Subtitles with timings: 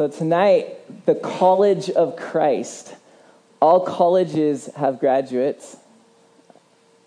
[0.00, 2.94] So, tonight, the College of Christ.
[3.60, 5.76] All colleges have graduates.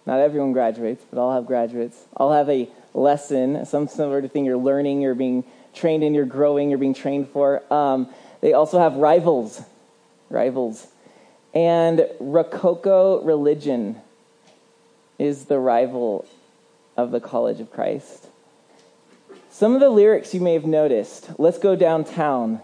[0.06, 1.98] Not everyone graduates, but all have graduates.
[2.16, 5.44] All have a lesson, some sort of thing you're learning, you're being
[5.74, 7.64] trained in, you're growing, you're being trained for.
[7.74, 9.64] Um, they also have rivals.
[10.30, 10.86] Rivals.
[11.52, 14.02] And Rococo religion
[15.18, 16.28] is the rival
[16.96, 18.28] of the College of Christ.
[19.50, 22.62] Some of the lyrics you may have noticed let's go downtown,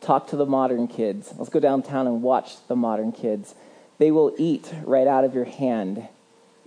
[0.00, 1.32] talk to the modern kids.
[1.36, 3.54] Let's go downtown and watch the modern kids.
[3.98, 6.08] They will eat right out of your hand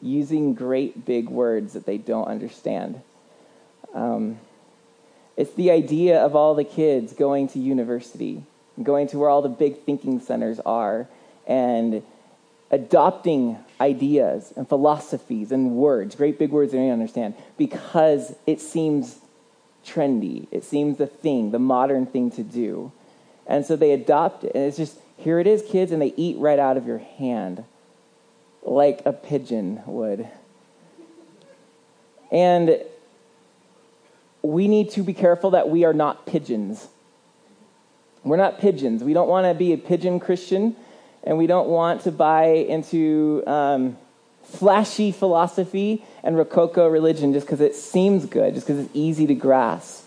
[0.01, 3.01] using great big words that they don't understand.
[3.93, 4.39] Um,
[5.35, 8.43] it's the idea of all the kids going to university,
[8.81, 11.07] going to where all the big thinking centers are,
[11.47, 12.03] and
[12.69, 19.19] adopting ideas and philosophies and words, great big words they don't understand, because it seems
[19.85, 20.47] trendy.
[20.51, 22.91] It seems the thing, the modern thing to do.
[23.47, 24.53] And so they adopt it.
[24.55, 27.63] And it's just, here it is, kids, and they eat right out of your hand
[28.63, 30.27] like a pigeon would.
[32.31, 32.81] And
[34.41, 36.87] we need to be careful that we are not pigeons.
[38.23, 39.03] We're not pigeons.
[39.03, 40.75] We don't want to be a pigeon Christian,
[41.23, 43.97] and we don't want to buy into um,
[44.43, 49.35] flashy philosophy and Rococo religion just because it seems good, just because it's easy to
[49.35, 50.02] grasp.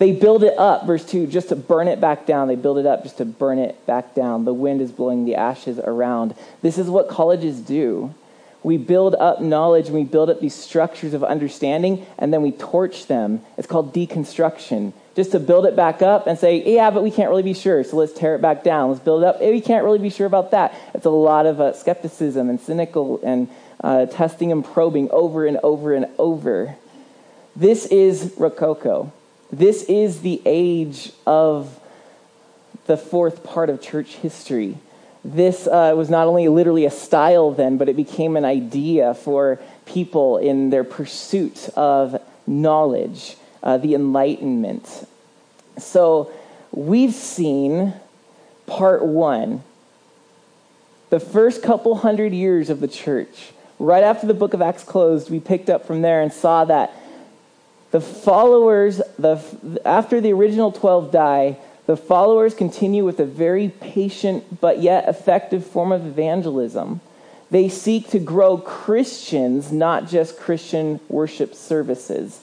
[0.00, 2.48] They build it up, verse 2, just to burn it back down.
[2.48, 4.46] They build it up just to burn it back down.
[4.46, 6.34] The wind is blowing the ashes around.
[6.62, 8.14] This is what colleges do.
[8.62, 12.50] We build up knowledge and we build up these structures of understanding and then we
[12.50, 13.42] torch them.
[13.58, 14.94] It's called deconstruction.
[15.16, 17.84] Just to build it back up and say, yeah, but we can't really be sure,
[17.84, 18.88] so let's tear it back down.
[18.88, 19.42] Let's build it up.
[19.42, 20.74] We can't really be sure about that.
[20.94, 23.48] It's a lot of uh, skepticism and cynical and
[23.84, 26.76] uh, testing and probing over and over and over.
[27.54, 29.12] This is Rococo.
[29.52, 31.80] This is the age of
[32.86, 34.78] the fourth part of church history.
[35.24, 39.60] This uh, was not only literally a style then, but it became an idea for
[39.86, 45.06] people in their pursuit of knowledge, uh, the Enlightenment.
[45.78, 46.32] So
[46.72, 47.94] we've seen
[48.66, 49.62] part one,
[51.10, 53.50] the first couple hundred years of the church.
[53.78, 56.92] Right after the book of Acts closed, we picked up from there and saw that
[57.90, 64.60] the followers, the, after the original 12 die, the followers continue with a very patient
[64.60, 67.00] but yet effective form of evangelism.
[67.50, 72.40] They seek to grow Christians, not just Christian worship services.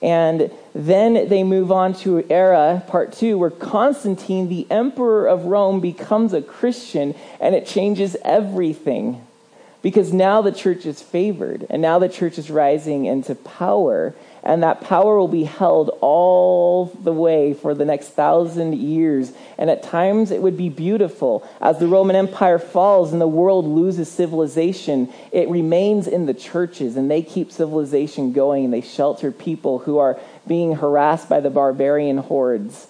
[0.00, 5.80] And then they move on to era, part two, where Constantine, the emperor of Rome,
[5.80, 9.26] becomes a Christian and it changes everything.
[9.82, 14.14] Because now the church is favored and now the church is rising into power
[14.46, 19.32] and that power will be held all the way for the next thousand years.
[19.58, 21.46] And at times it would be beautiful.
[21.60, 26.96] As the Roman Empire falls and the world loses civilization, it remains in the churches,
[26.96, 31.50] and they keep civilization going, and they shelter people who are being harassed by the
[31.50, 32.86] barbarian hordes.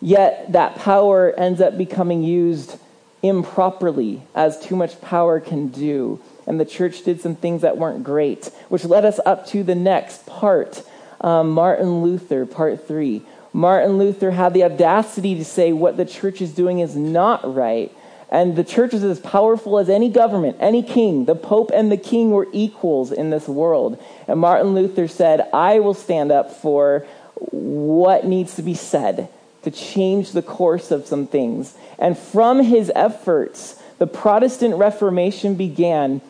[0.00, 2.80] Yet that power ends up becoming used
[3.22, 6.20] improperly, as too much power can do.
[6.48, 9.74] And the church did some things that weren't great, which led us up to the
[9.76, 10.82] next part
[11.20, 13.22] um, Martin Luther, part three.
[13.52, 17.90] Martin Luther had the audacity to say what the church is doing is not right.
[18.28, 21.24] And the church is as powerful as any government, any king.
[21.24, 24.02] The Pope and the king were equals in this world.
[24.26, 27.06] And Martin Luther said, I will stand up for
[27.50, 29.28] what needs to be said
[29.62, 31.76] to change the course of some things.
[31.98, 36.20] And from his efforts, the Protestant Reformation began,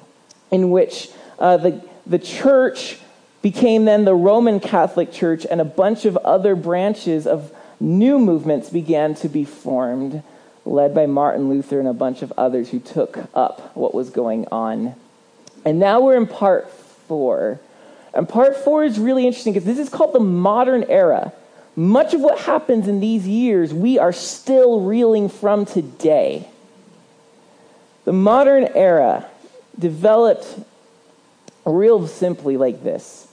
[0.50, 2.98] in which uh, the, the church
[3.46, 8.70] became then the Roman Catholic Church, and a bunch of other branches of new movements
[8.70, 10.20] began to be formed,
[10.64, 14.48] led by Martin Luther and a bunch of others who took up what was going
[14.50, 14.96] on.
[15.64, 16.68] And now we're in part
[17.06, 17.60] four.
[18.12, 21.32] And part four is really interesting because this is called the modern era.
[21.76, 26.48] Much of what happens in these years, we are still reeling from today.
[28.06, 29.28] The modern era
[29.78, 30.58] developed
[31.64, 33.25] real simply like this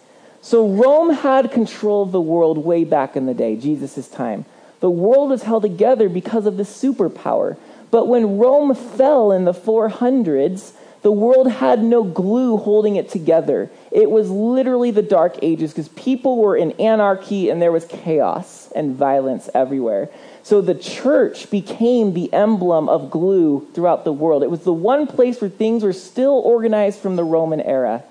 [0.44, 4.44] so Rome had control of the world way back in the day, Jesus' time.
[4.82, 7.56] The world was held together because of the superpower.
[7.92, 13.72] But when Rome fell in the 400s, the world had no glue holding it together.
[13.90, 18.70] It was literally the dark ages because people were in anarchy and there was chaos
[18.76, 20.10] and violence everywhere.
[20.44, 24.44] So the church became the emblem of glue throughout the world.
[24.44, 28.04] It was the one place where things were still organized from the Roman era.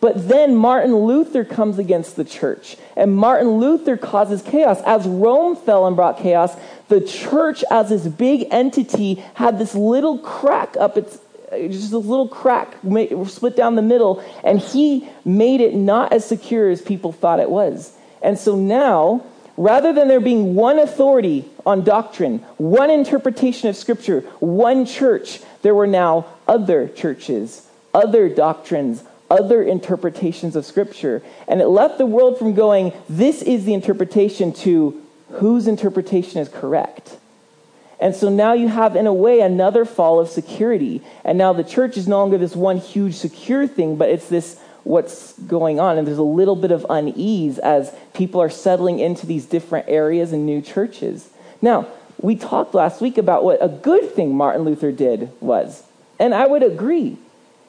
[0.00, 4.80] But then Martin Luther comes against the church, and Martin Luther causes chaos.
[4.82, 6.54] As Rome fell and brought chaos,
[6.88, 11.18] the church as this big entity had this little crack up its
[11.52, 12.74] uh, just a little crack
[13.26, 17.50] split down the middle and he made it not as secure as people thought it
[17.50, 19.22] was and so now
[19.56, 25.74] rather than there being one authority on doctrine one interpretation of scripture one church there
[25.74, 32.38] were now other churches other doctrines other interpretations of scripture and it left the world
[32.38, 37.16] from going this is the interpretation to whose interpretation is correct
[38.00, 41.00] and so now you have, in a way, another fall of security.
[41.24, 44.60] And now the church is no longer this one huge secure thing, but it's this
[44.82, 45.96] what's going on.
[45.96, 50.32] And there's a little bit of unease as people are settling into these different areas
[50.32, 51.30] and new churches.
[51.62, 51.88] Now,
[52.20, 55.84] we talked last week about what a good thing Martin Luther did was.
[56.18, 57.16] And I would agree.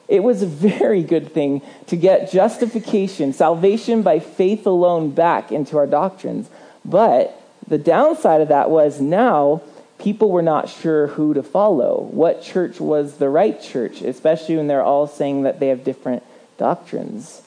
[0.08, 5.76] It was a very good thing to get justification, salvation by faith alone back into
[5.76, 6.48] our doctrines.
[6.84, 9.62] But the downside of that was now
[9.98, 12.02] people were not sure who to follow.
[12.12, 16.22] What church was the right church, especially when they're all saying that they have different
[16.58, 17.42] doctrines.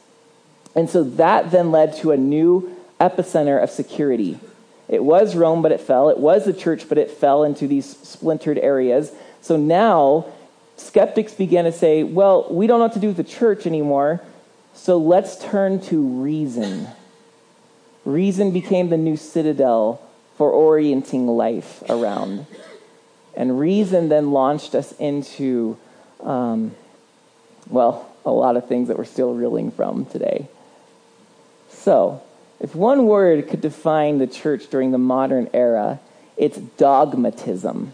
[0.75, 4.39] And so that then led to a new epicenter of security.
[4.87, 6.09] It was Rome, but it fell.
[6.09, 9.11] It was the church, but it fell into these splintered areas.
[9.41, 10.25] So now
[10.79, 14.21] skeptics began to say, well, we don't know what to do with the church anymore,
[14.73, 16.87] so let's turn to reason.
[18.05, 20.01] Reason became the new citadel
[20.37, 22.45] for orienting life around.
[23.35, 25.77] And reason then launched us into,
[26.21, 26.75] um,
[27.69, 30.47] well, a lot of things that we're still reeling from today.
[31.69, 32.21] So,
[32.59, 35.99] if one word could define the church during the modern era,
[36.35, 37.93] it's dogmatism.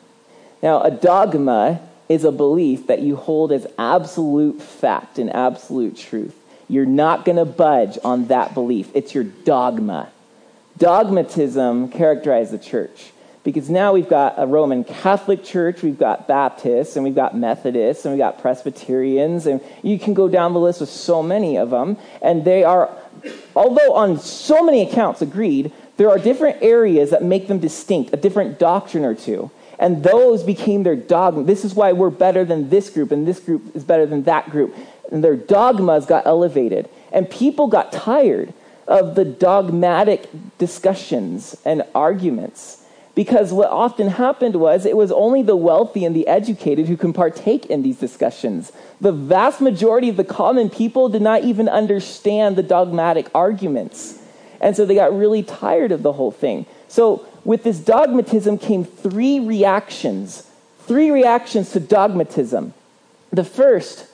[0.63, 6.35] Now, a dogma is a belief that you hold as absolute fact and absolute truth.
[6.67, 8.89] You're not going to budge on that belief.
[8.93, 10.09] It's your dogma
[10.77, 13.11] dogmatism characterized the church.
[13.43, 18.03] Because now we've got a Roman Catholic church, we've got Baptists, and we've got Methodists,
[18.03, 21.69] and we've got Presbyterians, and you can go down the list with so many of
[21.69, 21.97] them.
[22.23, 22.89] And they are,
[23.55, 28.17] although on so many accounts agreed, there are different areas that make them distinct, a
[28.17, 29.51] different doctrine or two.
[29.79, 31.43] And those became their dogma.
[31.43, 34.49] This is why we're better than this group, and this group is better than that
[34.49, 34.75] group.
[35.11, 36.89] And their dogmas got elevated.
[37.11, 38.53] And people got tired
[38.87, 42.83] of the dogmatic discussions and arguments.
[43.15, 47.13] Because what often happened was it was only the wealthy and the educated who can
[47.13, 48.73] partake in these discussions.
[48.99, 54.19] The vast majority of the common people did not even understand the dogmatic arguments.
[54.59, 56.65] And so they got really tired of the whole thing.
[56.89, 60.49] So, with this dogmatism came three reactions.
[60.79, 62.73] Three reactions to dogmatism.
[63.31, 64.07] The first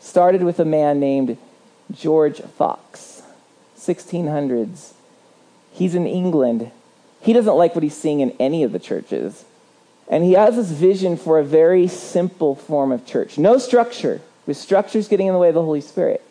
[0.00, 1.36] started with a man named
[1.92, 3.22] George Fox.
[3.76, 4.92] 1600s.
[5.72, 6.70] He's in England.
[7.20, 9.44] He doesn't like what he's seeing in any of the churches.
[10.08, 13.38] And he has this vision for a very simple form of church.
[13.38, 16.22] No structure, with structures getting in the way of the Holy Spirit.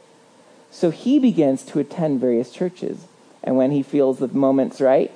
[0.72, 3.06] So he begins to attend various churches.
[3.44, 5.12] And when he feels the moment's right,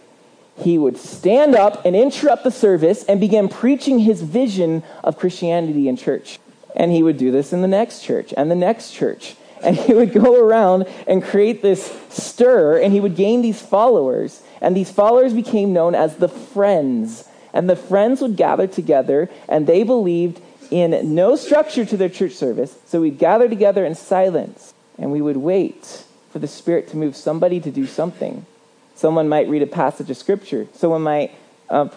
[0.58, 5.88] he would stand up and interrupt the service and begin preaching his vision of Christianity
[5.88, 6.40] in church.
[6.76, 9.94] And he would do this in the next church and the next church and he
[9.94, 14.42] would go around and create this stir, and he would gain these followers.
[14.60, 17.28] And these followers became known as the Friends.
[17.54, 22.34] And the Friends would gather together, and they believed in no structure to their church
[22.34, 22.78] service.
[22.86, 27.16] So we'd gather together in silence, and we would wait for the Spirit to move
[27.16, 28.46] somebody to do something.
[29.02, 31.32] Someone might read a passage of Scripture, someone might
[31.72, 31.90] uh,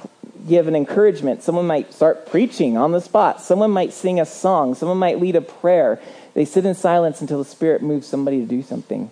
[0.49, 4.75] give an encouragement, someone might start preaching on the spot, someone might sing a song,
[4.75, 6.01] someone might lead a prayer.
[6.33, 9.11] They sit in silence until the Spirit moves somebody to do something.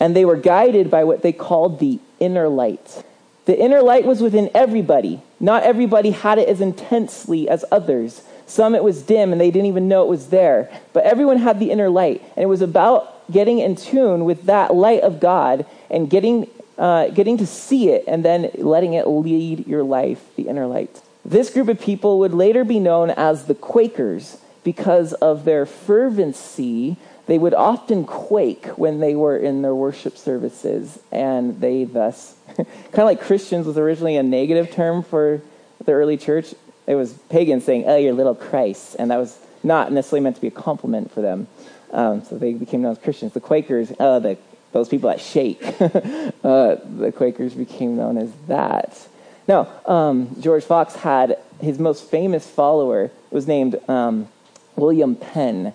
[0.00, 3.04] And they were guided by what they called the inner light.
[3.44, 5.20] The inner light was within everybody.
[5.38, 8.22] Not everybody had it as intensely as others.
[8.46, 10.70] Some it was dim and they didn't even know it was there.
[10.94, 12.22] But everyone had the inner light.
[12.36, 16.48] And it was about getting in tune with that light of God and getting,
[16.82, 21.00] uh, getting to see it and then letting it lead your life, the inner light.
[21.24, 26.96] This group of people would later be known as the Quakers because of their fervency,
[27.26, 32.66] they would often quake when they were in their worship services, and they thus, kind
[32.94, 35.40] of like Christians was originally a negative term for
[35.84, 36.52] the early church.
[36.88, 40.42] It was pagans saying, "Oh, you're little Christ," and that was not necessarily meant to
[40.42, 41.46] be a compliment for them.
[41.92, 43.34] Um, so they became known as Christians.
[43.34, 44.36] The Quakers, oh, the,
[44.72, 49.08] those people that shake, uh, the Quakers became known as that.
[49.46, 54.28] Now, um, George Fox had his most famous follower was named um,
[54.76, 55.72] William Penn.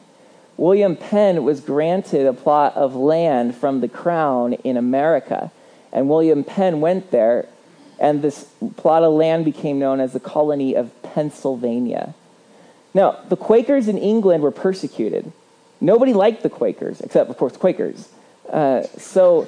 [0.58, 5.52] William Penn was granted a plot of land from the crown in America.
[5.92, 7.48] And William Penn went there
[8.00, 12.14] and this plot of land became known as the colony of Pennsylvania.
[12.94, 15.32] Now, the Quakers in England were persecuted.
[15.82, 18.10] Nobody liked the Quakers, except, of course, Quakers.
[18.52, 19.48] Uh, so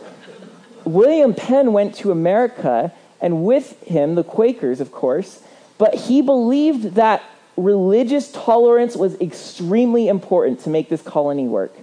[0.86, 5.42] William Penn went to America, and with him, the Quakers, of course,
[5.78, 7.24] but he believed that
[7.56, 11.74] religious tolerance was extremely important to make this colony work.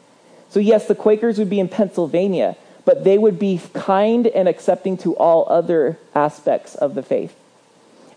[0.49, 4.97] So, yes, the Quakers would be in Pennsylvania, but they would be kind and accepting
[4.99, 7.37] to all other aspects of the faith.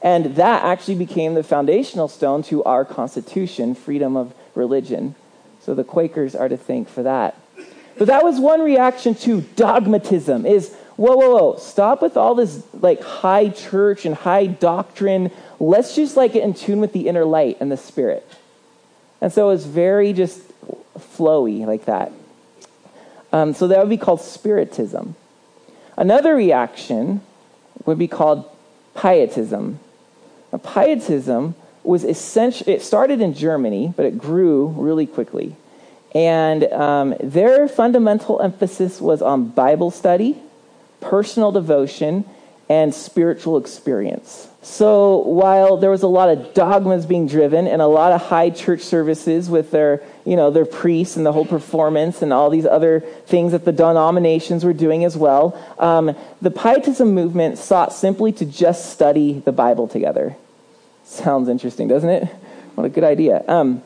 [0.02, 5.16] And that actually became the foundational stone to our Constitution, freedom of religion.
[5.62, 7.36] So the Quakers are to thank for that.
[8.00, 12.64] But that was one reaction to dogmatism is whoa, whoa, whoa, stop with all this
[12.74, 15.32] like high church and high doctrine.
[15.60, 18.26] Let's just like get in tune with the inner light and the spirit.
[19.20, 20.42] And so it was very just
[20.98, 22.14] flowy like that.
[23.34, 25.16] Um, so that would be called spiritism.
[25.98, 27.20] Another reaction
[27.86, 28.50] would be called
[28.96, 29.80] pietism.
[30.54, 35.58] Now, pietism was essentially, it started in Germany, but it grew really quickly.
[36.16, 40.38] And um, their fundamental emphasis was on Bible study,
[41.02, 42.26] personal devotion,
[42.68, 44.48] and spiritual experience.
[44.62, 48.52] So while there was a lot of dogmas being driven and a lot of high
[48.52, 52.66] church services with their, you know, their priests and the whole performance and all these
[52.66, 58.32] other things that the denominations were doing as well, um, the Pietism movement sought simply
[58.34, 60.36] to just study the Bible together.
[61.06, 62.26] Sounds interesting, doesn't it?
[62.76, 63.44] What a good idea.
[63.48, 63.82] Um,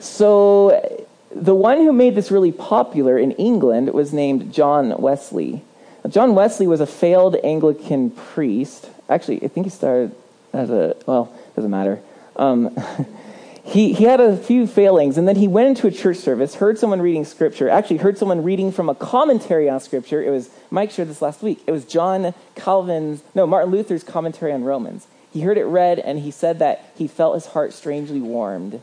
[0.00, 5.62] so the one who made this really popular in England was named John Wesley.
[6.08, 8.90] John Wesley was a failed Anglican priest.
[9.08, 10.14] Actually, I think he started
[10.52, 12.00] as a, well, doesn't matter.
[12.36, 12.76] Um,
[13.64, 16.78] he, he had a few failings, and then he went into a church service, heard
[16.78, 20.22] someone reading scripture, actually heard someone reading from a commentary on scripture.
[20.22, 21.60] It was, Mike shared this last week.
[21.66, 25.06] It was John Calvin's, no, Martin Luther's commentary on Romans.
[25.32, 28.80] He heard it read, and he said that he felt his heart strangely warmed.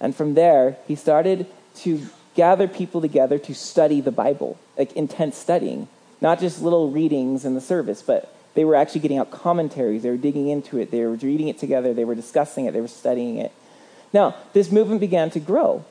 [0.00, 5.36] And from there, he started to gather people together to study the Bible, like intense
[5.36, 5.88] studying.
[6.20, 10.02] Not just little readings in the service, but they were actually getting out commentaries.
[10.02, 10.90] They were digging into it.
[10.90, 11.94] They were reading it together.
[11.94, 12.72] They were discussing it.
[12.72, 13.52] They were studying it.
[14.12, 15.84] Now, this movement began to grow.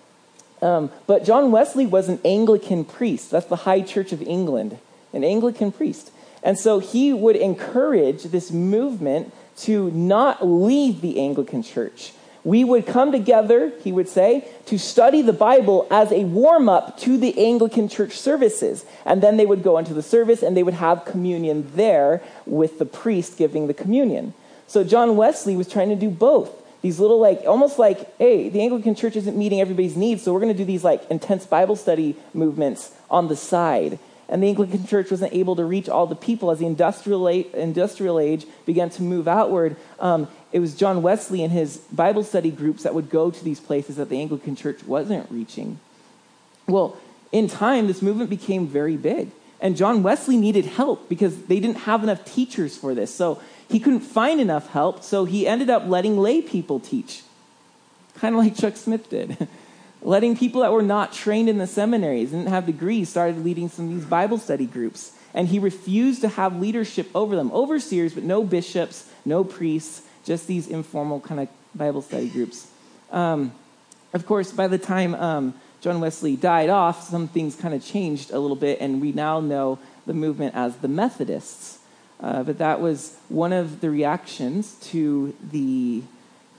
[0.62, 3.32] Um, but John Wesley was an Anglican priest.
[3.32, 4.80] That's the High Church of England,
[5.14, 6.12] an Anglican priest.
[6.44, 12.14] And so he would encourage this movement to not leave the Anglican Church,
[12.48, 16.98] we would come together, he would say, to study the Bible as a warm up
[17.00, 18.86] to the Anglican church services.
[19.04, 22.80] And then they would go into the service and they would have communion there with
[22.80, 24.34] the priest giving the communion.
[24.66, 26.50] So John Wesley was trying to do both.
[26.82, 30.40] These little, like, almost like, hey, the Anglican church isn't meeting everybody's needs, so we're
[30.40, 34.00] going to do these, like, intense Bible study movements on the side.
[34.30, 37.48] And the Anglican church wasn't able to reach all the people as the industrial age,
[37.54, 39.78] industrial age began to move outward.
[40.00, 43.60] Um, it was John Wesley and his Bible study groups that would go to these
[43.60, 45.80] places that the Anglican church wasn't reaching.
[46.68, 46.98] Well,
[47.32, 49.32] in time, this movement became very big.
[49.60, 53.14] And John Wesley needed help because they didn't have enough teachers for this.
[53.14, 57.24] So he couldn't find enough help, so he ended up letting lay people teach,
[58.16, 59.48] kind of like Chuck Smith did.
[60.02, 63.70] letting people that were not trained in the seminaries, and didn't have degrees, started leading
[63.70, 65.14] some of these Bible study groups.
[65.34, 70.46] And he refused to have leadership over them, overseers, but no bishops, no priests just
[70.46, 72.68] these informal kind of Bible study groups.
[73.12, 73.54] Um,
[74.14, 78.32] of course, by the time um, John Wesley died off, some things kind of changed
[78.32, 81.80] a little bit, and we now know the movement as the Methodists.
[82.20, 86.04] Uh, but that was one of the reactions to the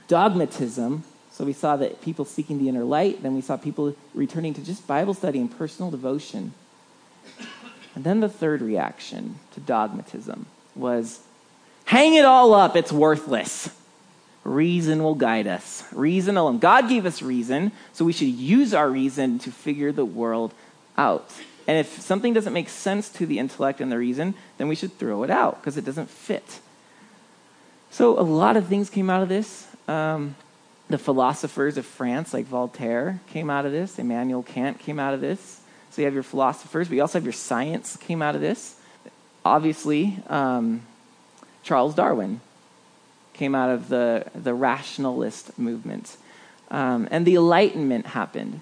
[0.07, 1.05] dogmatism.
[1.39, 4.61] So we saw that people seeking the inner light, then we saw people returning to
[4.61, 6.53] just Bible study and personal devotion.
[7.95, 11.21] And then the third reaction to dogmatism was
[11.85, 13.71] Hang it all up, it's worthless.
[14.43, 15.85] Reason will guide us.
[15.93, 16.59] Reason alone.
[16.59, 20.53] God gave us reason, so we should use our reason to figure the world
[20.97, 21.31] out.
[21.69, 24.99] And if something doesn't make sense to the intellect and the reason, then we should
[24.99, 26.59] throw it out because it doesn't fit.
[27.93, 29.69] So a lot of things came out of this.
[29.87, 30.35] Um,
[30.89, 33.99] the philosophers of France, like Voltaire, came out of this.
[33.99, 35.61] Immanuel Kant came out of this.
[35.91, 38.77] So you have your philosophers, but you also have your science came out of this.
[39.45, 40.83] Obviously, um,
[41.63, 42.41] Charles Darwin
[43.35, 46.17] came out of the, the rationalist movement.
[46.71, 48.61] Um, and the Enlightenment happened.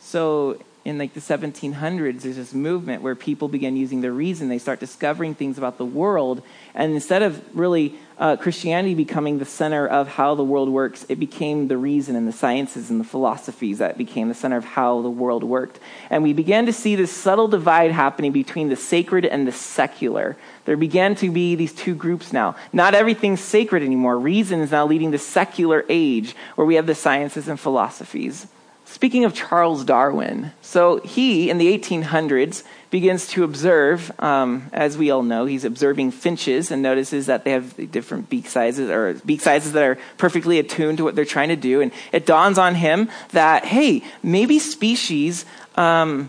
[0.00, 4.48] So in like the 1700s there's this movement where people begin using their reason.
[4.48, 6.42] They start discovering things about the world
[6.74, 11.18] and instead of really uh, christianity becoming the center of how the world works it
[11.18, 15.02] became the reason and the sciences and the philosophies that became the center of how
[15.02, 15.78] the world worked.
[16.08, 20.36] And we began to see this subtle divide happening between the sacred and the secular.
[20.64, 22.56] There began to be these two groups now.
[22.72, 24.18] Not everything's sacred anymore.
[24.18, 28.46] Reason is now leading the secular age where we have the sciences and philosophies
[28.90, 35.12] Speaking of Charles Darwin, so he, in the 1800s, begins to observe, um, as we
[35.12, 39.42] all know, he's observing finches and notices that they have different beak sizes or beak
[39.42, 41.80] sizes that are perfectly attuned to what they're trying to do.
[41.80, 45.44] And it dawns on him that, hey, maybe species
[45.76, 46.28] um,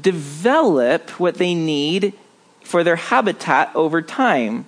[0.00, 2.14] develop what they need
[2.62, 4.64] for their habitat over time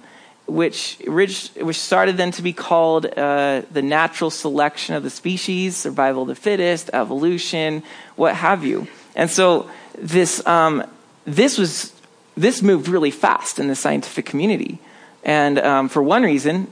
[0.47, 6.23] which, which, started then to be called uh, the natural selection of the species, survival
[6.23, 7.83] of the fittest, evolution,
[8.15, 8.87] what have you.
[9.17, 10.85] And so this, um,
[11.25, 11.93] this, was,
[12.37, 14.79] this moved really fast in the scientific community.
[15.25, 16.69] And um, for one reason,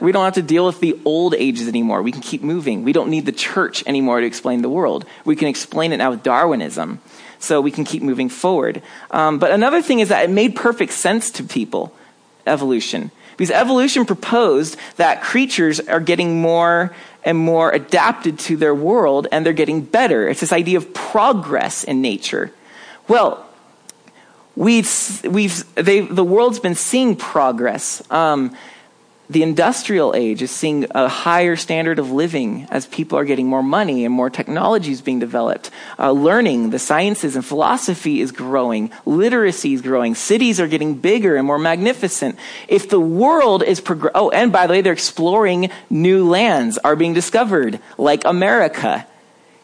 [0.00, 2.02] we don't have to deal with the old ages anymore.
[2.02, 2.82] We can keep moving.
[2.82, 5.04] We don't need the church anymore to explain the world.
[5.24, 7.00] We can explain it now with Darwinism.
[7.38, 8.82] So we can keep moving forward.
[9.10, 11.94] Um, but another thing is that it made perfect sense to people
[12.46, 13.10] evolution.
[13.36, 16.94] Because evolution proposed that creatures are getting more
[17.24, 20.28] and more adapted to their world and they're getting better.
[20.28, 22.52] It's this idea of progress in nature.
[23.08, 23.46] Well,
[24.54, 28.02] we've, we've, the world's been seeing progress.
[28.10, 28.56] Um,
[29.32, 33.62] the industrial age is seeing a higher standard of living as people are getting more
[33.62, 35.70] money and more technology is being developed.
[35.98, 38.90] Uh, learning, the sciences and philosophy is growing.
[39.06, 40.14] Literacy is growing.
[40.14, 42.38] Cities are getting bigger and more magnificent.
[42.68, 46.96] If the world is progr- oh, and by the way, they're exploring new lands are
[46.96, 49.06] being discovered, like America.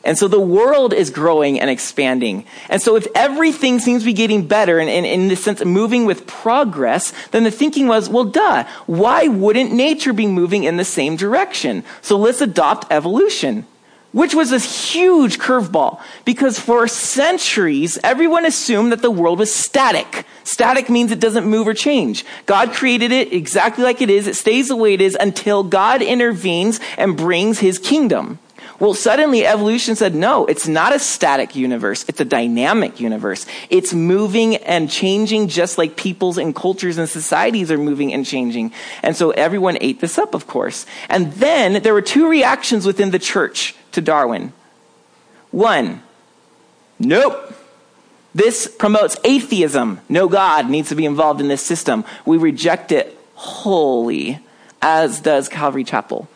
[0.05, 2.45] And so the world is growing and expanding.
[2.69, 6.07] And so if everything seems to be getting better and, in the sense of moving
[6.07, 10.85] with progress, then the thinking was, well, duh, why wouldn't nature be moving in the
[10.85, 11.85] same direction?
[12.01, 13.67] So let's adopt evolution.
[14.11, 20.25] Which was this huge curveball because for centuries, everyone assumed that the world was static.
[20.45, 22.25] Static means it doesn't move or change.
[22.47, 24.27] God created it exactly like it is.
[24.27, 28.39] It stays the way it is until God intervenes and brings his kingdom.
[28.81, 32.05] Well, suddenly evolution said, no, it's not a static universe.
[32.07, 33.45] It's a dynamic universe.
[33.71, 38.73] It's moving and changing just like peoples and cultures and societies are moving and changing.
[39.03, 40.87] And so everyone ate this up, of course.
[41.09, 44.53] And then there were two reactions within the church to Darwin.
[45.51, 46.03] One,
[47.01, 47.55] nope.
[48.33, 50.01] This promotes atheism.
[50.09, 52.05] No God needs to be involved in this system.
[52.25, 54.39] We reject it wholly,
[54.81, 56.29] as does Calvary Chapel.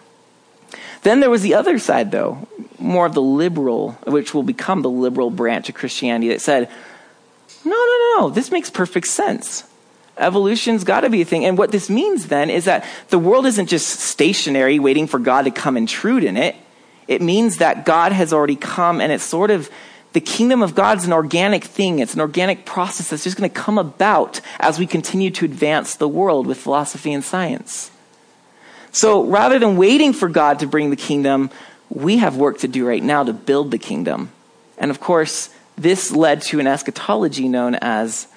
[1.02, 4.90] Then there was the other side, though, more of the liberal, which will become the
[4.90, 6.68] liberal branch of Christianity that said,
[7.64, 9.64] no, no, no, this makes perfect sense.
[10.16, 11.44] Evolution's got to be a thing.
[11.44, 15.42] And what this means then is that the world isn't just stationary waiting for God
[15.42, 16.56] to come intrude in it.
[17.08, 19.70] It means that God has already come and it's sort of
[20.12, 21.98] the kingdom of God's an organic thing.
[21.98, 25.94] It's an organic process that's just going to come about as we continue to advance
[25.94, 27.91] the world with philosophy and science.
[28.92, 31.50] So rather than waiting for God to bring the kingdom,
[31.88, 34.30] we have work to do right now to build the kingdom.
[34.78, 38.28] And of course, this led to an eschatology known as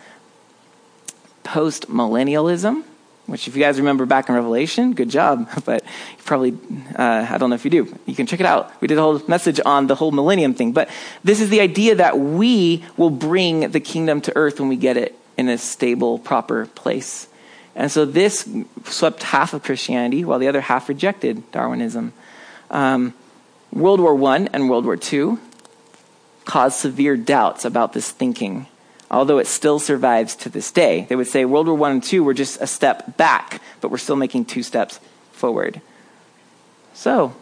[1.44, 2.84] post millennialism,
[3.26, 5.50] which, if you guys remember back in Revelation, good job.
[5.66, 6.58] But you probably,
[6.96, 7.98] uh, I don't know if you do.
[8.06, 8.72] You can check it out.
[8.82, 10.72] We did a whole message on the whole millennium thing.
[10.72, 10.90] But
[11.24, 14.96] this is the idea that we will bring the kingdom to earth when we get
[14.96, 17.28] it in a stable, proper place.
[17.76, 18.48] And so this
[18.86, 22.14] swept half of Christianity, while the other half rejected Darwinism.
[22.72, 23.14] Um,
[23.72, 25.38] World War I and World War II
[26.46, 28.68] caused severe doubts about this thinking,
[29.12, 31.06] although it still survives to this day.
[31.10, 33.98] They would say World War I and II were just a step back, but we're
[33.98, 35.00] still making two steps
[35.34, 35.82] forward.
[36.94, 37.36] So,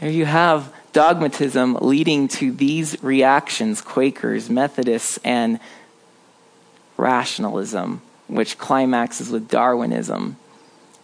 [0.00, 5.60] there you have dogmatism leading to these reactions Quakers, Methodists, and
[6.96, 10.36] rationalism which climaxes with Darwinism.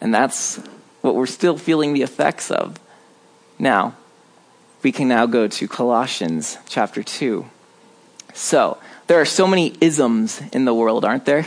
[0.01, 0.57] And that's
[1.01, 2.79] what we're still feeling the effects of.
[3.59, 3.97] Now,
[4.83, 7.45] we can now go to Colossians chapter 2.
[8.35, 8.79] So,
[9.09, 11.47] there are so many isms in the world, aren't there?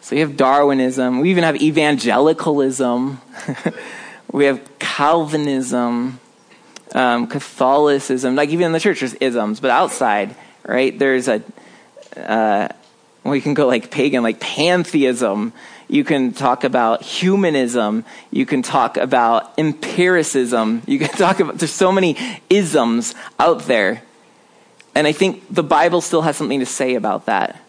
[0.00, 1.20] So you have Darwinism.
[1.20, 3.20] We even have evangelicalism.
[4.32, 6.18] we have Calvinism,
[6.94, 8.34] um, Catholicism.
[8.34, 9.60] Like even in the church, there's isms.
[9.60, 11.42] But outside, right, there's a
[12.16, 12.68] uh,
[13.28, 15.52] well, you can go like pagan, like pantheism.
[15.88, 18.04] You can talk about humanism.
[18.30, 20.82] You can talk about empiricism.
[20.86, 22.16] You can talk about, there's so many
[22.50, 24.02] isms out there.
[24.94, 27.60] And I think the Bible still has something to say about that.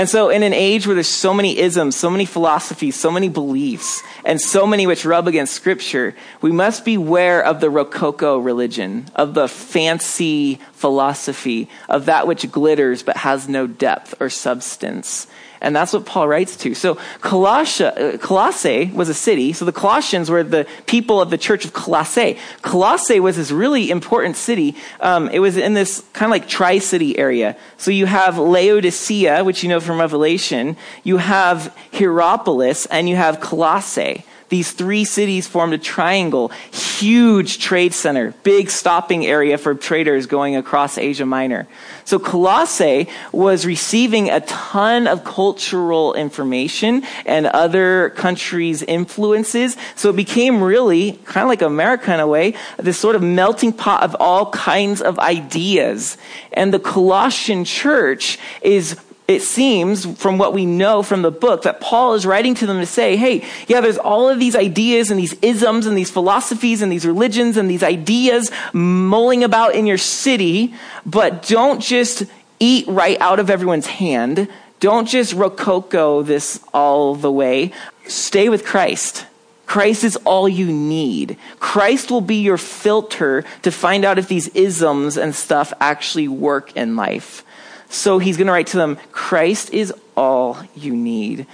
[0.00, 3.28] And so, in an age where there's so many isms, so many philosophies, so many
[3.28, 9.10] beliefs, and so many which rub against Scripture, we must beware of the Rococo religion,
[9.14, 15.26] of the fancy philosophy, of that which glitters but has no depth or substance.
[15.60, 16.74] And that's what Paul writes to.
[16.74, 19.52] So Colossia, uh, Colossae was a city.
[19.52, 22.38] So the Colossians were the people of the church of Colossae.
[22.62, 24.74] Colossae was this really important city.
[25.00, 27.56] Um, it was in this kind of like tri-city area.
[27.76, 30.76] So you have Laodicea, which you know from Revelation.
[31.04, 34.24] You have Hierapolis and you have Colossae.
[34.50, 40.56] These three cities formed a triangle, huge trade center, big stopping area for traders going
[40.56, 41.68] across Asia Minor.
[42.04, 49.76] So Colossae was receiving a ton of cultural information and other countries' influences.
[49.94, 53.72] So it became really kind of like America in a way, this sort of melting
[53.72, 56.18] pot of all kinds of ideas.
[56.52, 58.98] And the Colossian church is
[59.30, 62.78] it seems from what we know from the book that Paul is writing to them
[62.78, 66.82] to say, hey, yeah, there's all of these ideas and these isms and these philosophies
[66.82, 70.74] and these religions and these ideas mulling about in your city,
[71.06, 72.24] but don't just
[72.58, 74.48] eat right out of everyone's hand.
[74.80, 77.72] Don't just rococo this all the way.
[78.06, 79.26] Stay with Christ.
[79.66, 81.36] Christ is all you need.
[81.60, 86.76] Christ will be your filter to find out if these isms and stuff actually work
[86.76, 87.44] in life.
[87.90, 91.46] So he's going to write to them, Christ is all you need.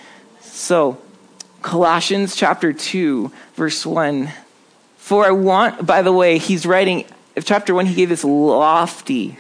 [0.42, 0.98] So,
[1.62, 4.30] Colossians chapter 2, verse 1.
[4.98, 7.06] For I want, by the way, he's writing,
[7.42, 9.38] chapter 1, he gave this lofty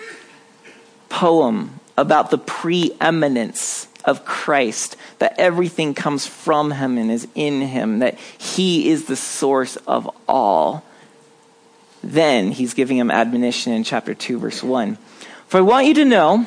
[1.08, 7.98] poem about the preeminence of Christ, that everything comes from him and is in him,
[7.98, 10.84] that he is the source of all.
[12.02, 14.96] Then he's giving him admonition in chapter 2, verse 1.
[15.48, 16.46] For I want you to know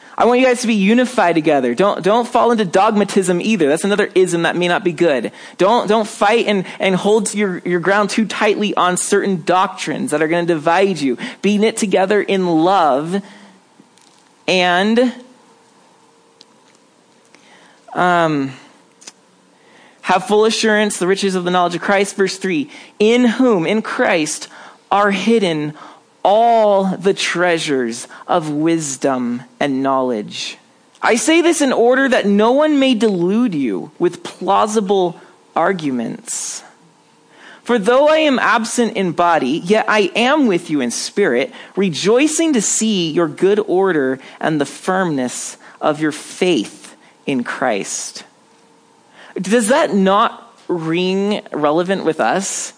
[0.17, 1.73] I want you guys to be unified together.
[1.73, 3.67] Don't, don't fall into dogmatism either.
[3.67, 5.31] That's another ism that may not be good.
[5.57, 10.21] Don't, don't fight and, and hold your, your ground too tightly on certain doctrines that
[10.21, 11.17] are going to divide you.
[11.41, 13.23] Be knit together in love
[14.47, 15.13] and
[17.93, 18.51] um,
[20.01, 22.15] have full assurance, the riches of the knowledge of Christ.
[22.15, 22.69] Verse 3
[22.99, 24.49] In whom, in Christ,
[24.91, 25.73] are hidden
[26.23, 30.57] all the treasures of wisdom and knowledge.
[31.01, 35.19] I say this in order that no one may delude you with plausible
[35.55, 36.63] arguments.
[37.63, 42.53] For though I am absent in body, yet I am with you in spirit, rejoicing
[42.53, 48.23] to see your good order and the firmness of your faith in Christ.
[49.35, 52.73] Does that not ring relevant with us?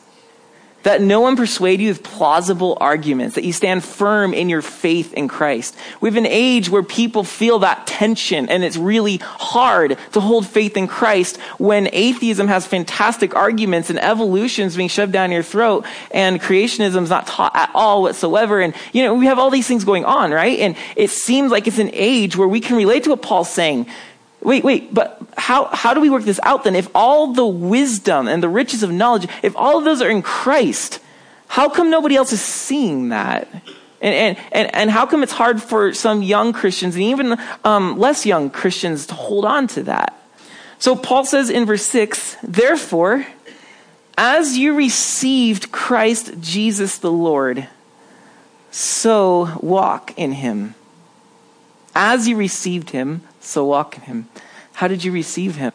[0.83, 5.13] That no one persuade you with plausible arguments, that you stand firm in your faith
[5.13, 5.75] in Christ.
[6.01, 10.47] We have an age where people feel that tension and it's really hard to hold
[10.47, 15.43] faith in Christ when atheism has fantastic arguments and evolution is being shoved down your
[15.43, 18.61] throat and creationism is not taught at all whatsoever.
[18.61, 20.59] And, you know, we have all these things going on, right?
[20.59, 23.87] And it seems like it's an age where we can relate to what Paul's saying.
[24.43, 26.75] Wait, wait, but how, how do we work this out then?
[26.75, 30.21] If all the wisdom and the riches of knowledge, if all of those are in
[30.21, 30.99] Christ,
[31.47, 33.47] how come nobody else is seeing that?
[34.01, 38.25] And, and, and, how come it's hard for some young Christians and even um, less
[38.25, 40.19] young Christians to hold on to that?
[40.77, 43.25] So Paul says in verse 6, therefore,
[44.17, 47.69] as you received Christ Jesus the Lord,
[48.71, 50.75] so walk in him.
[51.95, 54.29] As you received him, so walk in him.
[54.73, 55.71] How did you receive him?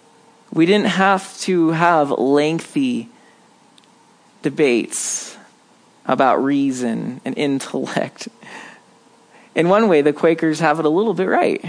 [0.52, 3.09] We didn't have to have lengthy
[4.42, 5.37] debates
[6.07, 8.28] about reason and intellect.
[9.54, 11.64] In one way, the Quakers have it a little bit right.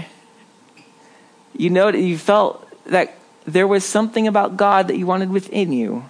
[1.56, 6.04] You know, you felt that there was something about God that you wanted within you.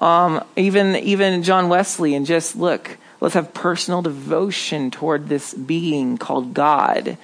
[0.00, 6.18] Um, even even John Wesley, and just look, let's have personal devotion toward this being
[6.18, 7.16] called God.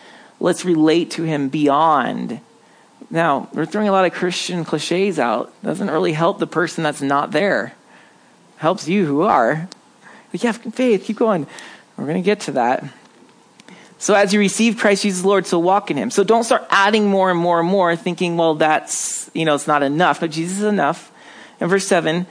[0.43, 2.41] Let's relate to him beyond.
[3.11, 5.53] Now, we're throwing a lot of Christian cliches out.
[5.63, 7.75] Doesn't really help the person that's not there.
[8.57, 9.69] Helps you who are.
[10.33, 11.47] But yeah, faith, keep going.
[11.97, 12.85] We're going to get to that.
[13.99, 16.11] So as you receive Christ Jesus Lord, so walk in him.
[16.11, 19.69] So don't start adding more and more and more, thinking, well, that's, you know, it's
[19.69, 20.19] not enough.
[20.19, 21.13] But Jesus is enough.
[21.61, 22.27] In verse 7,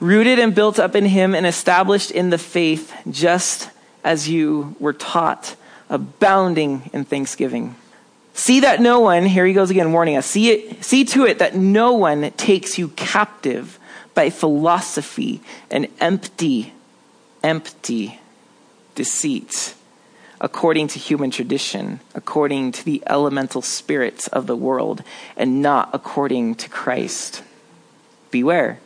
[0.00, 3.70] rooted and built up in him and established in the faith, just
[4.02, 5.54] as you were taught,
[5.92, 7.76] abounding in thanksgiving.
[8.34, 11.38] See that no one, here he goes again warning us, see, it, see to it
[11.38, 13.78] that no one takes you captive
[14.14, 16.72] by philosophy and empty,
[17.42, 18.18] empty
[18.94, 19.74] deceit,
[20.40, 25.02] according to human tradition, according to the elemental spirits of the world,
[25.36, 27.42] and not according to Christ.
[28.30, 28.80] Beware.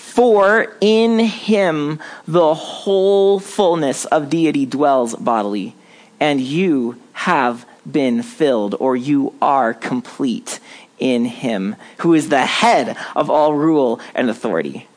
[0.00, 5.76] For in him the whole fullness of deity dwells bodily,
[6.18, 10.58] and you have been filled, or you are complete
[10.98, 14.88] in him, who is the head of all rule and authority.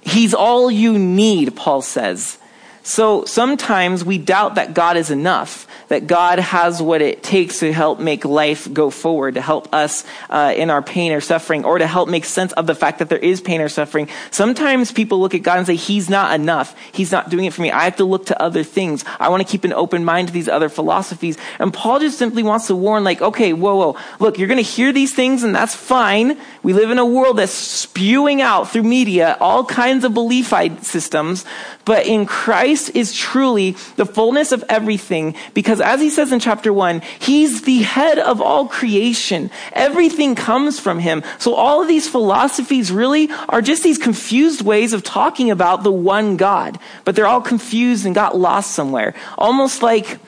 [0.00, 2.38] He's all you need, Paul says.
[2.86, 7.72] So sometimes we doubt that God is enough, that God has what it takes to
[7.72, 11.78] help make life go forward, to help us uh, in our pain or suffering, or
[11.78, 14.10] to help make sense of the fact that there is pain or suffering.
[14.30, 16.76] Sometimes people look at God and say, He's not enough.
[16.92, 17.70] He's not doing it for me.
[17.70, 19.02] I have to look to other things.
[19.18, 21.38] I want to keep an open mind to these other philosophies.
[21.58, 24.62] And Paul just simply wants to warn, like, okay, whoa, whoa, look, you're going to
[24.62, 26.38] hear these things, and that's fine.
[26.62, 31.46] We live in a world that's spewing out through media all kinds of belief systems,
[31.84, 36.72] but in Christ is truly the fullness of everything because as he says in chapter
[36.72, 39.50] one, he's the head of all creation.
[39.72, 41.22] Everything comes from him.
[41.38, 45.92] So all of these philosophies really are just these confused ways of talking about the
[45.92, 49.14] one God, but they're all confused and got lost somewhere.
[49.36, 50.18] Almost like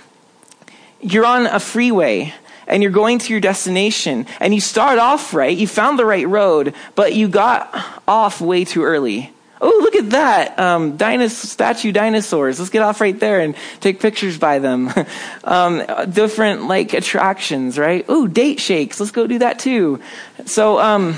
[1.01, 2.35] you're on a freeway
[2.67, 6.27] and you're going to your destination and you start off right, you found the right
[6.27, 7.75] road, but you got
[8.09, 9.33] off way too early.
[9.61, 10.59] Oh, look at that.
[10.59, 12.59] Um, statue dinosaurs.
[12.59, 14.91] Let's get off right there and take pictures by them.
[15.45, 18.05] um, different like attractions, right?
[18.09, 19.01] Oh, date shakes.
[19.01, 20.01] Let's go do that too.
[20.45, 21.17] So, um,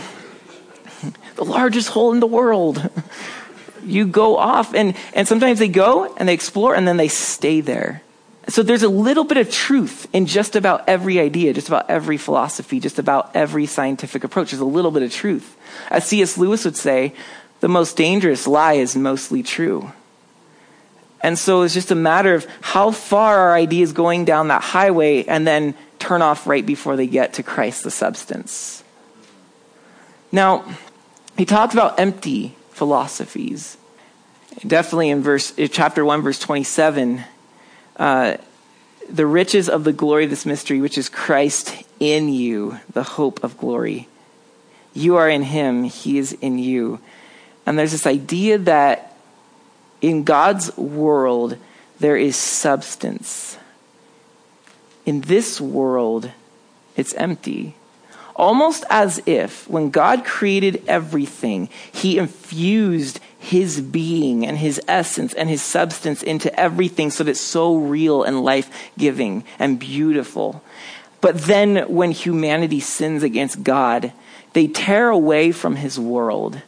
[1.35, 2.89] the largest hole in the world.
[3.85, 7.61] you go off and, and sometimes they go and they explore and then they stay
[7.61, 8.03] there.
[8.49, 12.17] So there's a little bit of truth in just about every idea, just about every
[12.17, 14.53] philosophy, just about every scientific approach.
[14.53, 15.57] There's a little bit of truth.
[15.91, 16.39] As C.S.
[16.39, 17.15] Lewis would say,
[17.61, 19.93] the most dangerous lie is mostly true.
[21.21, 25.25] And so it's just a matter of how far our ideas going down that highway
[25.25, 28.85] and then turn off right before they get to Christ the substance.
[30.31, 30.65] Now,
[31.37, 33.77] he talked about empty philosophies.
[34.67, 37.25] Definitely in verse chapter 1 verse 27
[37.97, 38.37] uh,
[39.09, 43.43] the riches of the glory of this mystery which is Christ in you the hope
[43.43, 44.09] of glory.
[44.95, 47.01] You are in him, he is in you.
[47.69, 49.15] And there's this idea that
[50.01, 51.59] in God's world,
[52.01, 53.59] there is substance.
[55.05, 56.31] In this world,
[56.97, 57.75] it's empty.
[58.35, 65.51] Almost as if when God created everything, he infused his being and his essence and
[65.51, 70.65] his substance into everything so that it's so real and life giving and beautiful.
[71.21, 74.15] But then when humanity sins against God,
[74.55, 76.63] they tear away from his world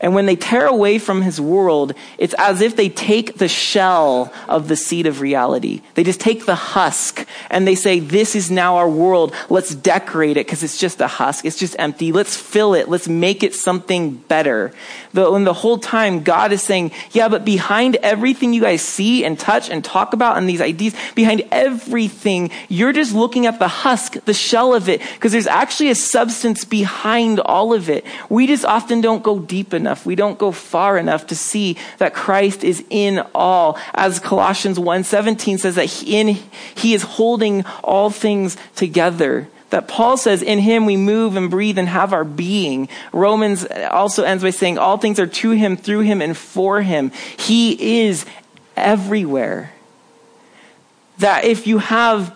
[0.00, 4.32] and when they tear away from his world, it's as if they take the shell
[4.48, 5.82] of the seed of reality.
[5.94, 9.34] They just take the husk and they say, This is now our world.
[9.48, 11.44] Let's decorate it because it's just a husk.
[11.44, 12.12] It's just empty.
[12.12, 12.88] Let's fill it.
[12.88, 14.72] Let's make it something better.
[15.14, 19.24] The, and the whole time, God is saying, Yeah, but behind everything you guys see
[19.24, 23.68] and touch and talk about and these ideas, behind everything, you're just looking at the
[23.68, 28.04] husk, the shell of it, because there's actually a substance behind all of it.
[28.28, 30.04] We just often don't go deep enough enough.
[30.04, 33.78] We don't go far enough to see that Christ is in all.
[33.94, 36.38] As Colossians 1:17 says that he, in
[36.74, 39.48] he is holding all things together.
[39.70, 42.88] That Paul says, in him we move and breathe and have our being.
[43.12, 47.12] Romans also ends by saying, all things are to him, through him, and for him.
[47.36, 48.24] He is
[48.76, 49.72] everywhere.
[51.18, 52.34] That if you have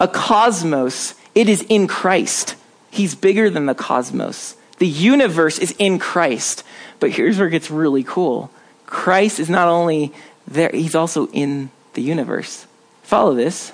[0.00, 2.56] a cosmos, it is in Christ.
[2.90, 4.55] He's bigger than the cosmos.
[4.78, 6.64] The universe is in Christ.
[7.00, 8.50] But here's where it gets really cool
[8.86, 10.12] Christ is not only
[10.46, 12.66] there, he's also in the universe.
[13.02, 13.72] Follow this.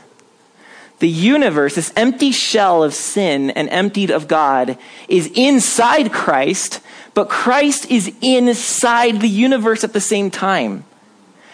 [1.01, 6.81] The universe, this empty shell of sin and emptied of God, is inside Christ,
[7.13, 10.85] but Christ is inside the universe at the same time.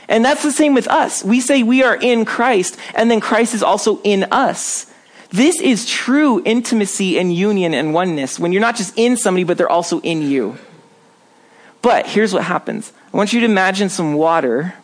[0.06, 1.24] And that's the same with us.
[1.24, 4.87] We say we are in Christ, and then Christ is also in us.
[5.30, 9.58] This is true intimacy and union and oneness when you're not just in somebody, but
[9.58, 10.56] they're also in you.
[11.82, 14.74] But here's what happens I want you to imagine some water,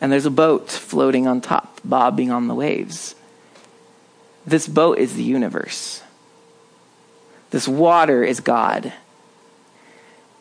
[0.00, 3.14] and there's a boat floating on top, bobbing on the waves.
[4.46, 6.02] This boat is the universe.
[7.50, 8.92] This water is God.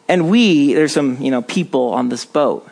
[0.07, 2.67] And we, there's some, you know, people on this boat.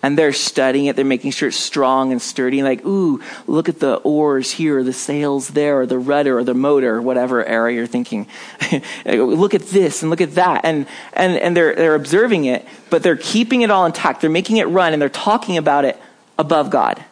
[0.00, 0.94] And they're studying it.
[0.94, 2.62] They're making sure it's strong and sturdy.
[2.62, 6.44] Like, ooh, look at the oars here, or the sails there, or the rudder, or
[6.44, 8.28] the motor, whatever area you're thinking.
[9.04, 10.64] look at this and look at that.
[10.64, 14.20] And, and, and they're, they're observing it, but they're keeping it all intact.
[14.20, 16.00] They're making it run, and they're talking about it
[16.38, 17.04] above God.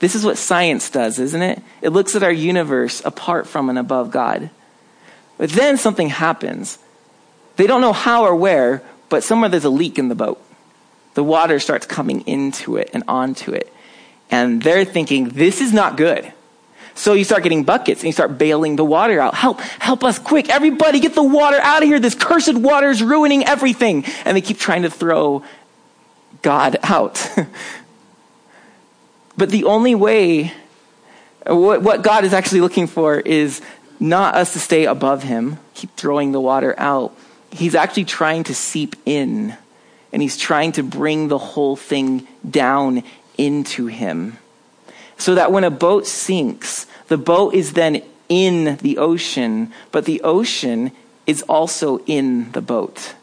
[0.00, 1.62] This is what science does, isn't it?
[1.80, 4.50] It looks at our universe apart from and above God.
[5.38, 6.78] But then something happens.
[7.56, 10.42] They don't know how or where, but somewhere there's a leak in the boat
[11.20, 13.70] the water starts coming into it and onto it.
[14.30, 16.32] And they're thinking, this is not good.
[16.94, 19.34] So you start getting buckets and you start bailing the water out.
[19.34, 20.48] Help, help us quick.
[20.48, 22.00] Everybody get the water out of here.
[22.00, 24.06] This cursed water is ruining everything.
[24.24, 25.44] And they keep trying to throw
[26.40, 27.30] God out.
[29.36, 30.54] but the only way,
[31.44, 33.60] what God is actually looking for is
[33.98, 37.14] not us to stay above him, keep throwing the water out.
[37.50, 39.58] He's actually trying to seep in
[40.12, 43.02] and he's trying to bring the whole thing down
[43.38, 44.38] into him.
[45.18, 50.22] So that when a boat sinks, the boat is then in the ocean, but the
[50.22, 50.92] ocean
[51.26, 53.14] is also in the boat.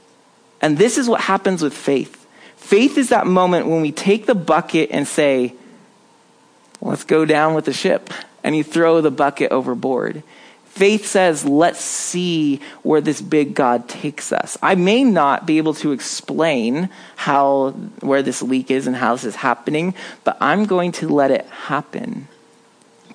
[0.62, 2.26] And this is what happens with faith.
[2.56, 5.54] Faith is that moment when we take the bucket and say,
[6.82, 8.10] let's go down with the ship.
[8.44, 10.24] And you throw the bucket overboard.
[10.78, 14.60] Faith says, let's see where this big God takes us.
[14.62, 19.24] I may not be able to explain how, where this leak is and how this
[19.24, 22.28] is happening, but I'm going to let it happen.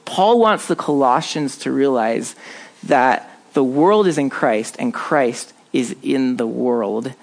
[0.05, 2.35] Paul wants the Colossians to realize
[2.83, 7.15] that the world is in Christ and Christ is in the world.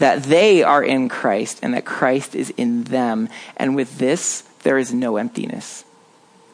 [0.00, 3.30] That they are in Christ and that Christ is in them.
[3.56, 5.86] And with this, there is no emptiness.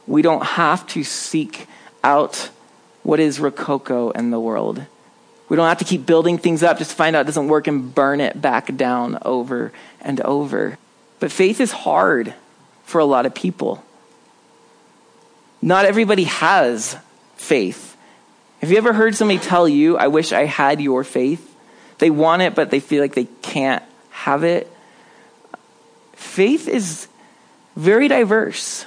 [0.07, 1.67] We don't have to seek
[2.05, 2.51] out
[3.09, 4.85] what is Rococo in the world.
[5.49, 7.67] We don't have to keep building things up just to find out it doesn't work
[7.67, 10.77] and burn it back down over and over.
[11.19, 12.35] But faith is hard
[12.85, 13.83] for a lot of people.
[15.63, 16.99] Not everybody has
[17.37, 17.97] faith.
[18.61, 21.57] Have you ever heard somebody tell you, I wish I had your faith?
[21.97, 24.71] They want it, but they feel like they can't have it.
[26.13, 27.09] Faith is
[27.75, 28.85] very diverse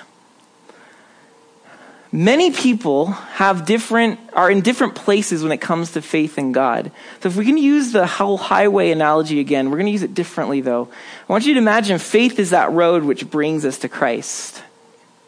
[2.11, 6.91] many people have different are in different places when it comes to faith in god.
[7.21, 10.13] So if we can use the whole highway analogy again we're going to use it
[10.13, 10.89] differently though.
[11.27, 14.61] I want you to imagine faith is that road which brings us to christ.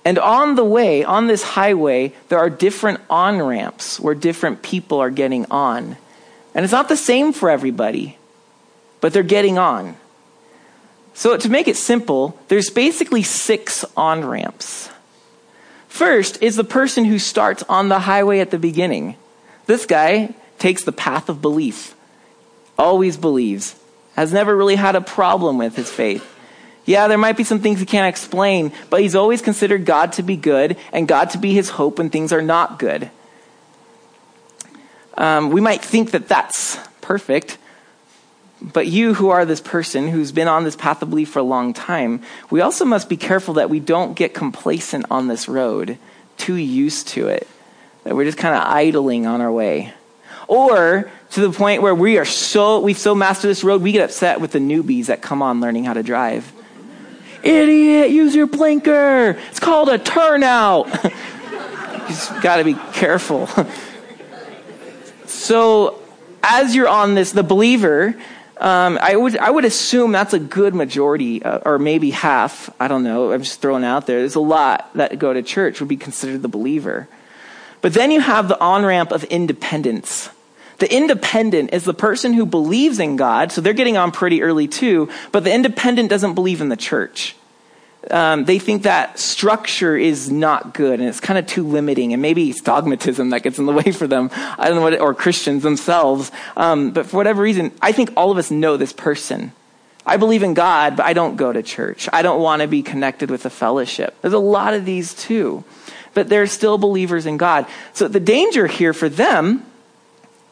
[0.06, 5.00] And on the way on this highway there are different on ramps where different people
[5.00, 5.98] are getting on.
[6.54, 8.17] And it's not the same for everybody
[9.00, 9.96] but they're getting on.
[11.13, 14.89] So to make it simple there's basically six on ramps
[15.94, 19.16] First is the person who starts on the highway at the beginning.
[19.68, 21.94] This guy takes the path of belief,
[22.80, 23.76] always believes,
[24.16, 26.28] has never really had a problem with his faith.
[26.86, 30.24] Yeah, there might be some things he can't explain, but he's always considered God to
[30.24, 33.12] be good and God to be his hope when things are not good.
[35.16, 37.60] Um, we might think that that's perfect,
[38.71, 41.43] but you, who are this person who's been on this path of belief for a
[41.43, 45.97] long time, we also must be careful that we don't get complacent on this road,
[46.38, 47.47] too used to it,
[48.06, 49.93] that we're just kind of idling on our way.
[50.47, 54.04] Or to the point where we are so, we've so mastered this road, we get
[54.04, 56.52] upset with the newbies that come on learning how to drive.
[57.43, 59.38] Idiot, use your blinker.
[59.49, 60.88] It's called a turnout.
[61.04, 63.49] you just got to be careful.
[65.26, 66.02] so,
[66.41, 68.15] as you're on this, the believer,
[68.58, 72.70] um, I would I would assume that's a good majority, uh, or maybe half.
[72.80, 73.32] I don't know.
[73.32, 74.20] I'm just throwing out there.
[74.20, 77.08] There's a lot that go to church would be considered the believer,
[77.82, 80.30] but then you have the on ramp of independence.
[80.80, 84.68] The independent is the person who believes in God, so they're getting on pretty early
[84.68, 85.10] too.
[85.32, 87.36] But the independent doesn't believe in the church
[88.12, 92.22] um, they think that structure is not good and it's kind of too limiting, and
[92.22, 94.30] maybe it's dogmatism that gets in the way for them.
[94.34, 96.32] I don't know what, it, or Christians themselves.
[96.58, 99.54] Um, but for whatever reason, I think all of us know this person.
[100.06, 102.10] I believe in God, but I don't go to church.
[102.12, 104.16] I don't want to be connected with a fellowship.
[104.22, 105.63] There's a lot of these too,
[106.13, 107.68] but they're still believers in God.
[107.94, 109.66] So the danger here for them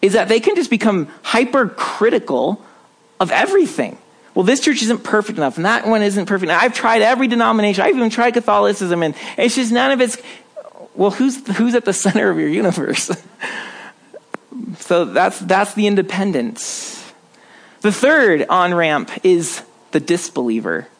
[0.01, 2.63] is that they can just become hypercritical
[3.19, 3.97] of everything
[4.33, 6.51] well, this church isn't perfect enough, and that one isn't perfect.
[6.51, 7.83] I've tried every denomination.
[7.83, 10.17] I've even tried Catholicism, and it's just none of it's.
[10.95, 13.11] Well, who's who's at the center of your universe?
[14.77, 16.97] so that's that's the independence.
[17.81, 20.87] The third on ramp is the disbeliever.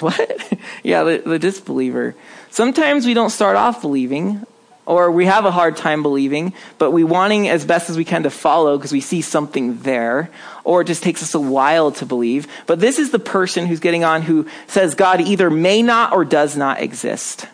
[0.00, 0.52] What?
[0.82, 2.16] yeah, the, the disbeliever.
[2.50, 4.44] Sometimes we don't start off believing.
[4.86, 8.24] Or we have a hard time believing, but we wanting as best as we can
[8.24, 10.30] to follow because we see something there,
[10.62, 12.46] or it just takes us a while to believe.
[12.66, 16.24] But this is the person who's getting on who says God either may not or
[16.24, 17.46] does not exist.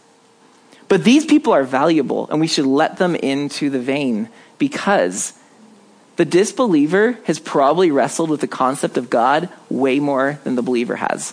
[0.89, 4.29] But these people are valuable, and we should let them into the vein
[4.59, 5.35] because
[6.17, 10.97] the disbeliever has probably wrestled with the concept of God way more than the believer
[10.97, 11.33] has.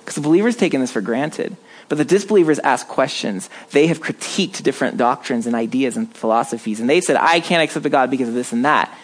[0.00, 1.56] Because the believer's taken this for granted.
[1.88, 3.48] But the disbelievers ask questions.
[3.70, 6.80] They have critiqued different doctrines and ideas and philosophies.
[6.80, 8.94] And they said, I can't accept the God because of this and that.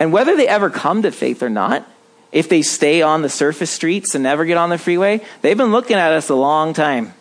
[0.00, 1.88] And whether they ever come to faith or not,
[2.32, 5.70] if they stay on the surface streets and never get on the freeway, they've been
[5.70, 7.14] looking at us a long time.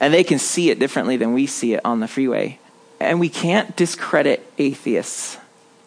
[0.00, 2.58] And they can see it differently than we see it on the freeway.
[3.00, 5.38] And we can't discredit atheists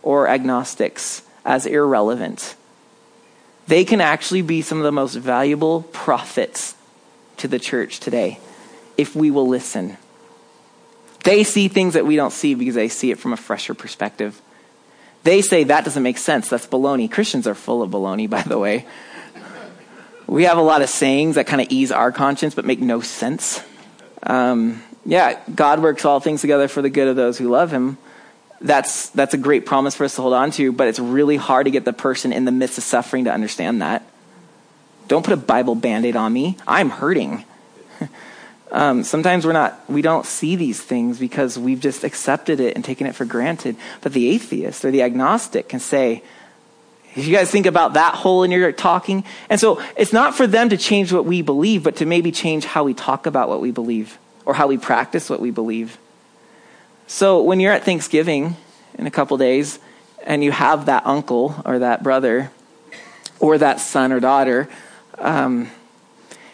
[0.01, 2.55] or agnostics as irrelevant.
[3.67, 6.75] They can actually be some of the most valuable prophets
[7.41, 8.39] to the church today
[8.97, 9.97] if we will listen.
[11.23, 14.41] They see things that we don't see because they see it from a fresher perspective.
[15.23, 16.49] They say that doesn't make sense.
[16.49, 17.11] That's baloney.
[17.11, 18.85] Christians are full of baloney, by the way.
[20.27, 23.01] We have a lot of sayings that kind of ease our conscience but make no
[23.01, 23.61] sense.
[24.23, 27.97] Um, yeah, God works all things together for the good of those who love him.
[28.61, 31.65] That's, that's a great promise for us to hold on to, but it's really hard
[31.65, 34.05] to get the person in the midst of suffering to understand that.
[35.07, 36.57] Don't put a Bible band aid on me.
[36.67, 37.45] I'm hurting.
[38.71, 42.83] um, sometimes we're not, we don't see these things because we've just accepted it and
[42.85, 43.75] taken it for granted.
[44.01, 46.23] But the atheist or the agnostic can say,
[47.15, 50.47] if you guys think about that hole in your talking, and so it's not for
[50.47, 53.59] them to change what we believe, but to maybe change how we talk about what
[53.59, 55.97] we believe or how we practice what we believe.
[57.07, 58.55] So when you're at Thanksgiving
[58.97, 59.79] in a couple days
[60.23, 62.51] and you have that uncle or that brother
[63.39, 64.69] or that son or daughter
[65.21, 65.69] um,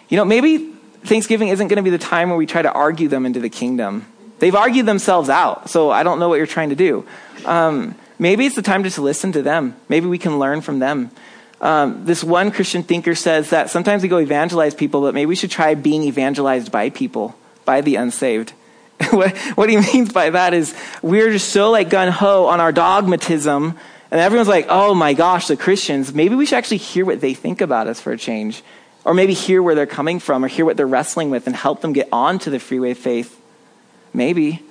[0.09, 3.07] you know, maybe Thanksgiving isn't going to be the time where we try to argue
[3.07, 4.05] them into the kingdom.
[4.39, 7.05] They've argued themselves out, so I don't know what you're trying to do.
[7.45, 9.76] Um, maybe it's the time just to listen to them.
[9.89, 11.11] Maybe we can learn from them.
[11.59, 15.36] Um, this one Christian thinker says that sometimes we go evangelize people, but maybe we
[15.36, 18.53] should try being evangelized by people, by the unsaved.
[19.09, 22.72] what, what he means by that is we're just so like gun ho on our
[22.72, 23.78] dogmatism
[24.12, 27.34] and everyone's like, oh my gosh, the Christians, maybe we should actually hear what they
[27.34, 28.64] think about us for a change.
[29.03, 31.82] Or maybe hear where they're coming from or hear what they're wrestling with and help
[31.82, 33.39] them get onto the freeway of faith.
[34.14, 34.62] Maybe.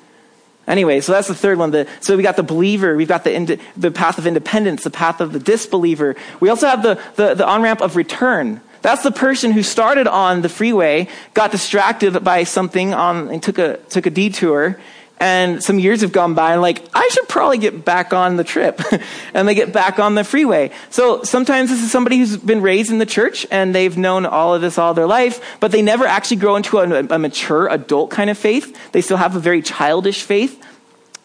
[0.67, 1.71] Anyway, so that's the third one.
[1.71, 5.21] The, so we got the believer, we've got the, the path of independence, the path
[5.21, 6.17] of the disbeliever.
[6.41, 8.61] We also have the, the, the on ramp of return.
[8.83, 13.59] That's the person who started on the freeway, got distracted by something on, and took
[13.59, 14.79] a, took a detour,
[15.19, 18.45] and some years have gone by and like i should probably get back on the
[18.45, 18.81] trip.
[19.35, 20.71] And they get back on the freeway.
[20.89, 24.55] So sometimes this is somebody who's been raised in the church and they've known all
[24.55, 28.11] of this all their life but they never actually grow into a, a mature adult
[28.11, 28.93] kind of faith.
[28.93, 30.63] They still have a very childish faith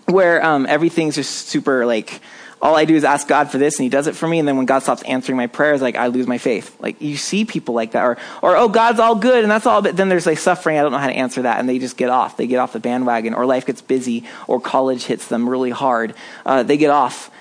[0.07, 2.19] where um, everything's just super like
[2.61, 4.37] all I do is ask God for this and he does it for me.
[4.37, 6.75] And then when God stops answering my prayers, like I lose my faith.
[6.79, 9.81] Like you see people like that or, or, oh, God's all good and that's all,
[9.81, 10.77] but then there's like suffering.
[10.77, 11.59] I don't know how to answer that.
[11.59, 12.37] And they just get off.
[12.37, 16.13] They get off the bandwagon or life gets busy or college hits them really hard.
[16.45, 17.31] Uh, they get off.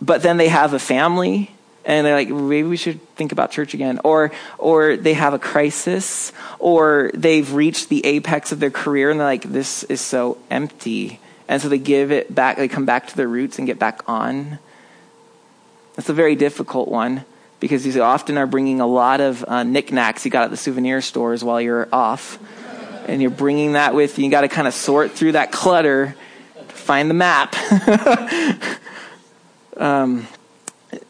[0.00, 1.50] But then they have a family
[1.84, 4.00] and they're like, maybe we should think about church again.
[4.02, 9.20] Or, or they have a crisis or they've reached the apex of their career and
[9.20, 13.08] they're like, this is so empty and so they give it back, they come back
[13.08, 14.58] to their roots and get back on.
[15.94, 17.24] That's a very difficult one
[17.60, 21.00] because you often are bringing a lot of uh, knickknacks you got at the souvenir
[21.00, 22.38] stores while you're off.
[23.06, 24.24] And you're bringing that with you.
[24.24, 26.16] You got to kind of sort through that clutter
[26.54, 27.54] to find the map.
[29.76, 30.26] um,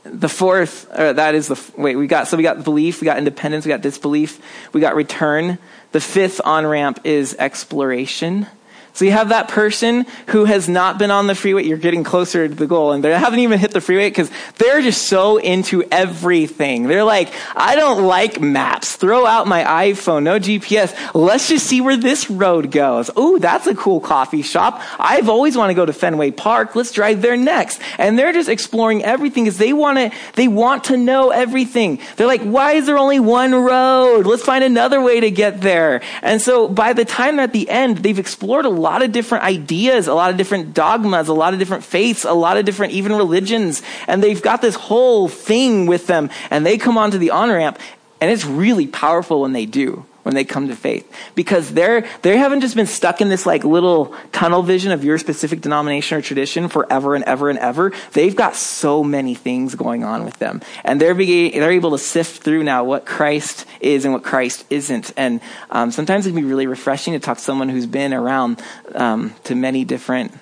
[0.03, 3.64] the fourth, that is the, wait, we got, so we got belief, we got independence,
[3.64, 4.41] we got disbelief,
[4.72, 5.59] we got return.
[5.93, 8.47] The fifth on ramp is exploration.
[8.95, 11.65] So you have that person who has not been on the freeway.
[11.65, 14.83] You're getting closer to the goal and they haven't even hit the freeway because they're
[14.83, 16.85] just so into everything.
[16.85, 18.95] They're like, I don't like maps.
[18.95, 20.23] Throw out my iPhone.
[20.23, 20.95] No GPS.
[21.13, 23.11] Let's just see where this road goes.
[23.19, 24.81] Ooh, that's a cool coffee shop.
[25.01, 26.77] I've always wanted to go to Fenway Park.
[26.77, 27.81] Let's drive there next.
[27.99, 31.99] And they're just exploring everything because they want to, they want to know everything.
[32.15, 34.25] They're like, why is there only one road?
[34.25, 36.01] Let's find another way to get there.
[36.23, 40.07] And so by the time at the end, they've explored a lot of different ideas,
[40.07, 43.12] a lot of different dogmas, a lot of different faiths, a lot of different even
[43.12, 43.82] religions.
[44.07, 46.28] And they've got this whole thing with them.
[46.51, 47.78] And they come onto the on ramp,
[48.20, 50.05] and it's really powerful when they do.
[50.25, 51.11] When they come to faith.
[51.35, 55.16] Because they're they haven't just been stuck in this like little tunnel vision of your
[55.16, 57.93] specific denomination or tradition forever and ever and ever.
[58.12, 60.61] They've got so many things going on with them.
[60.85, 64.66] And they're being, they're able to sift through now what christ is and what christ
[64.68, 65.12] isn't.
[65.16, 68.61] And um, sometimes it can be really refreshing to talk to someone who's been around
[68.95, 70.33] um, to many different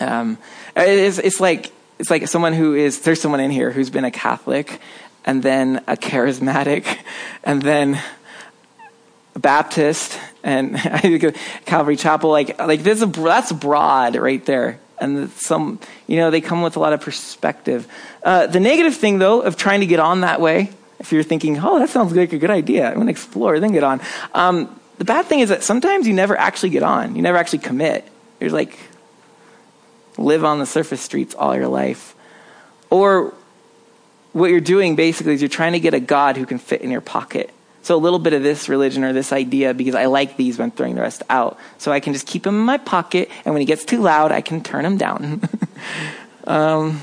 [0.00, 0.38] um,
[0.76, 4.10] it's, it's like it's like someone who is there's someone in here who's been a
[4.10, 4.80] catholic
[5.24, 6.98] and then a charismatic
[7.44, 8.00] and then
[9.36, 10.76] Baptist and
[11.64, 16.40] Calvary Chapel, like like this is that's broad right there, and some you know they
[16.40, 17.88] come with a lot of perspective.
[18.22, 21.58] Uh, the negative thing though of trying to get on that way, if you're thinking,
[21.58, 24.00] oh, that sounds like a good idea, I'm going to explore, then get on.
[24.34, 27.60] Um, the bad thing is that sometimes you never actually get on, you never actually
[27.60, 28.06] commit.
[28.38, 28.78] You're like
[30.18, 32.14] live on the surface streets all your life,
[32.90, 33.32] or
[34.32, 36.90] what you're doing basically is you're trying to get a God who can fit in
[36.90, 37.50] your pocket
[37.82, 40.62] so a little bit of this religion or this idea because I like these, but
[40.62, 41.58] I'm throwing the rest out.
[41.78, 44.32] So I can just keep them in my pocket, and when he gets too loud,
[44.32, 45.42] I can turn him down.
[46.46, 47.00] um,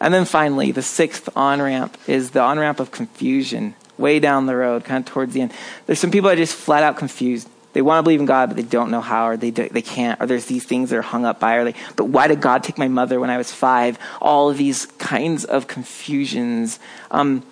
[0.00, 4.46] and then finally, the sixth on ramp is the on ramp of confusion, way down
[4.46, 5.52] the road, kind of towards the end.
[5.86, 7.48] There's some people that are just flat out confused.
[7.72, 9.80] They want to believe in God, but they don't know how, or they do, they
[9.80, 12.40] can't, or there's these things that are hung up by, or they, but why did
[12.40, 13.98] God take my mother when I was five?
[14.20, 16.80] All of these kinds of confusions.
[17.10, 17.44] Um,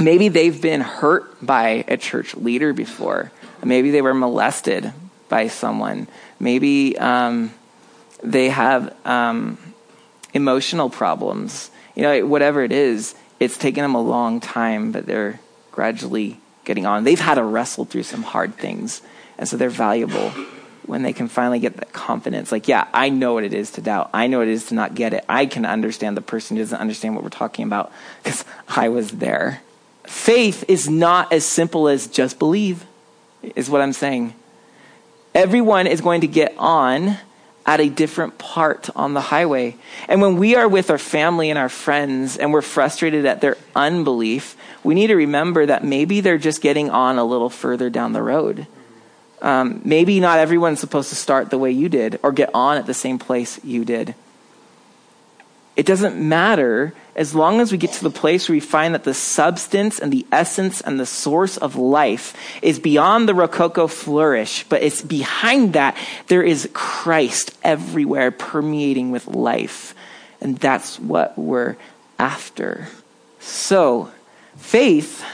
[0.00, 3.32] maybe they've been hurt by a church leader before.
[3.64, 4.92] Maybe they were molested
[5.28, 6.08] by someone.
[6.38, 7.52] Maybe um,
[8.22, 9.58] they have um,
[10.34, 11.70] emotional problems.
[11.94, 15.40] You know, whatever it is, it's taken them a long time, but they're
[15.72, 17.04] gradually getting on.
[17.04, 19.02] They've had to wrestle through some hard things,
[19.38, 20.30] and so they're valuable
[20.84, 22.52] when they can finally get that confidence.
[22.52, 24.10] Like, yeah, I know what it is to doubt.
[24.14, 25.24] I know what it is to not get it.
[25.28, 27.90] I can understand the person who doesn't understand what we're talking about
[28.22, 29.62] because I was there
[30.10, 32.84] faith is not as simple as just believe,
[33.54, 34.34] is what I'm saying.
[35.34, 37.18] Everyone is going to get on
[37.66, 39.76] at a different part on the highway.
[40.08, 43.56] And when we are with our family and our friends and we're frustrated at their
[43.74, 48.12] unbelief, we need to remember that maybe they're just getting on a little further down
[48.12, 48.68] the road.
[49.42, 52.86] Um, maybe not everyone's supposed to start the way you did or get on at
[52.86, 54.14] the same place you did.
[55.76, 59.04] It doesn't matter as long as we get to the place where we find that
[59.04, 64.64] the substance and the essence and the source of life is beyond the Rococo flourish,
[64.68, 65.96] but it's behind that
[66.28, 69.94] there is Christ everywhere permeating with life.
[70.40, 71.76] And that's what we're
[72.18, 72.88] after.
[73.40, 74.10] So,
[74.56, 75.24] faith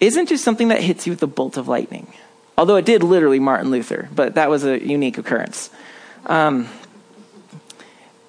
[0.00, 2.12] isn't just something that hits you with a bolt of lightning.
[2.56, 5.70] Although it did literally Martin Luther, but that was a unique occurrence.
[6.26, 6.68] Um,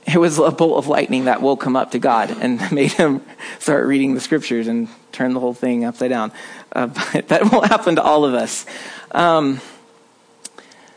[0.06, 3.22] it was a bolt of lightning that woke him up to God and made him
[3.60, 6.32] start reading the scriptures and turn the whole thing upside down.
[6.72, 8.66] Uh, but that won't happen to all of us.
[9.12, 9.62] Um,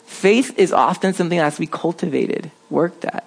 [0.05, 3.25] faith is often something that has to be cultivated, worked at.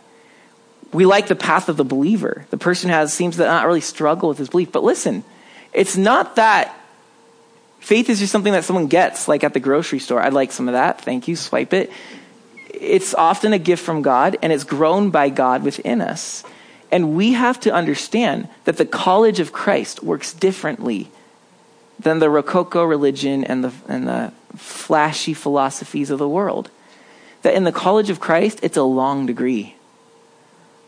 [0.93, 2.45] We like the path of the believer.
[2.49, 4.73] The person has seems to not really struggle with his belief.
[4.73, 5.23] But listen,
[5.71, 6.77] it's not that
[7.79, 10.21] faith is just something that someone gets, like at the grocery store.
[10.21, 10.99] I'd like some of that.
[11.01, 11.38] Thank you.
[11.38, 11.91] Swipe it
[12.82, 16.43] it's often a gift from God and it's grown by God within us.
[16.91, 21.09] And we have to understand that the college of Christ works differently
[21.99, 26.69] than the Rococo religion and the, and the flashy philosophies of the world.
[27.43, 29.75] That in the college of Christ, it's a long degree.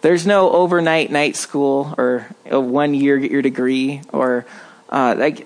[0.01, 4.45] There's no overnight night school or a one year get your degree or
[4.89, 5.45] uh, like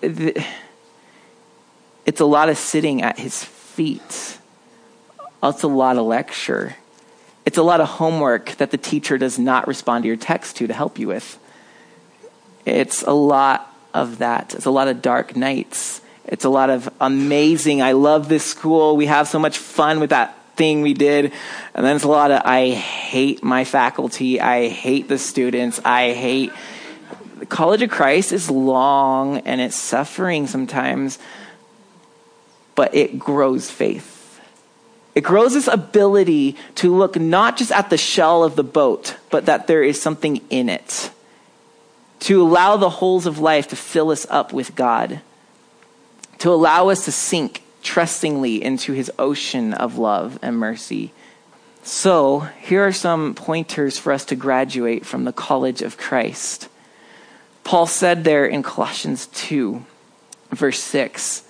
[2.05, 4.37] it's a lot of sitting at his feet
[5.43, 6.75] it's a lot of lecture.
[7.45, 10.67] It's a lot of homework that the teacher does not respond to your text to
[10.67, 11.39] to help you with.
[12.65, 14.53] It's a lot of that.
[14.53, 16.01] It's a lot of dark nights.
[16.25, 18.97] It's a lot of amazing, I love this school.
[18.97, 21.31] We have so much fun with that thing we did.
[21.73, 24.41] And then it's a lot of, I hate my faculty.
[24.41, 25.79] I hate the students.
[25.85, 26.51] I hate.
[27.37, 31.19] The College of Christ is long and it's suffering sometimes,
[32.75, 34.16] but it grows faith
[35.17, 39.47] it grows this ability to look not just at the shell of the boat, but
[39.47, 41.09] that there is something in it.
[42.19, 45.21] To allow the holes of life to fill us up with God.
[46.37, 51.13] To allow us to sink trustingly into his ocean of love and mercy.
[51.81, 56.69] So, here are some pointers for us to graduate from the college of Christ.
[57.63, 59.83] Paul said there in Colossians 2,
[60.51, 61.41] verse 6,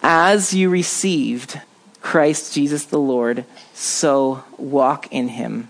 [0.00, 1.60] As you received
[2.00, 3.44] Christ Jesus the Lord,
[3.74, 5.68] so walk in him,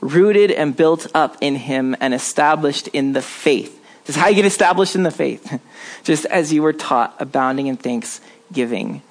[0.00, 3.72] rooted and built up in him and established in the faith.
[4.04, 5.60] This is how you get established in the faith.
[6.04, 9.02] Just as you were taught, abounding in thanksgiving.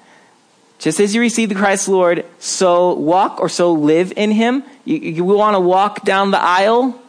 [0.78, 4.62] Just as you receive the Christ Lord, so walk or so live in him.
[4.84, 7.00] You, you want to walk down the aisle?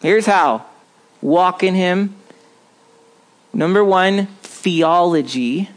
[0.00, 0.66] Here's how
[1.20, 2.14] walk in him.
[3.52, 5.68] Number one, theology.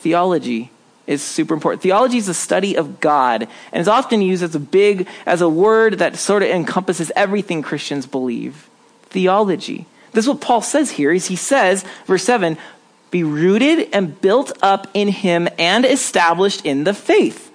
[0.00, 0.70] Theology
[1.08, 1.82] is super important.
[1.82, 5.48] Theology is the study of God and it's often used as a big, as a
[5.48, 8.68] word that sort of encompasses everything Christians believe.
[9.04, 9.86] Theology.
[10.12, 12.58] This is what Paul says here is he says, verse 7,
[13.10, 17.50] be rooted and built up in him and established in the faith.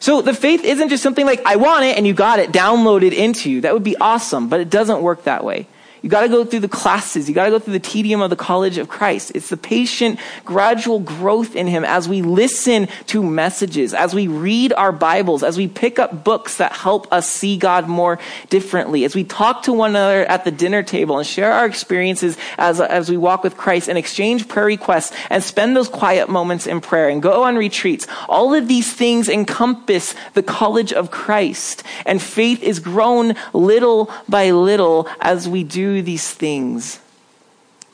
[0.00, 3.12] So the faith isn't just something like, I want it and you got it downloaded
[3.12, 3.60] into you.
[3.62, 5.68] That would be awesome, but it doesn't work that way.
[6.04, 7.30] You got to go through the classes.
[7.30, 9.32] You got to go through the tedium of the college of Christ.
[9.34, 14.74] It's the patient, gradual growth in Him as we listen to messages, as we read
[14.74, 18.18] our Bibles, as we pick up books that help us see God more
[18.50, 22.36] differently, as we talk to one another at the dinner table and share our experiences
[22.58, 26.66] as, as we walk with Christ and exchange prayer requests and spend those quiet moments
[26.66, 28.06] in prayer and go on retreats.
[28.28, 31.82] All of these things encompass the college of Christ.
[32.04, 37.00] And faith is grown little by little as we do these things.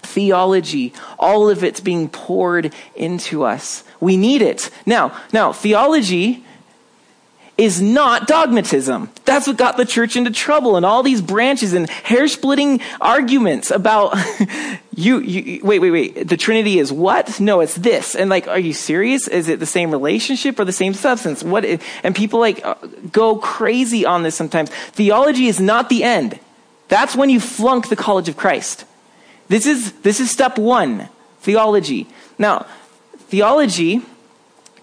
[0.03, 3.85] Theology, all of it's being poured into us.
[4.01, 4.71] We need it.
[4.87, 6.45] Now, now, theology
[7.61, 9.11] is not dogmatism.
[9.27, 13.71] That's what got the church into trouble and all these branches and hair splitting arguments
[13.71, 14.17] about
[14.97, 16.27] you, you, wait, wait, wait.
[16.27, 17.39] The Trinity is what?
[17.39, 18.17] No, it's this.
[18.17, 19.29] And like, are you serious?
[19.29, 21.43] Is it the same relationship or the same substance?
[21.43, 21.67] What?
[22.03, 22.77] And people like uh,
[23.13, 24.71] go crazy on this sometimes.
[24.71, 26.41] Theology is not the end.
[26.91, 28.85] That's when you flunk the college of Christ.
[29.49, 31.09] This is, this is step one,
[31.41, 32.09] theology.
[32.37, 32.67] Now,
[33.29, 34.03] theology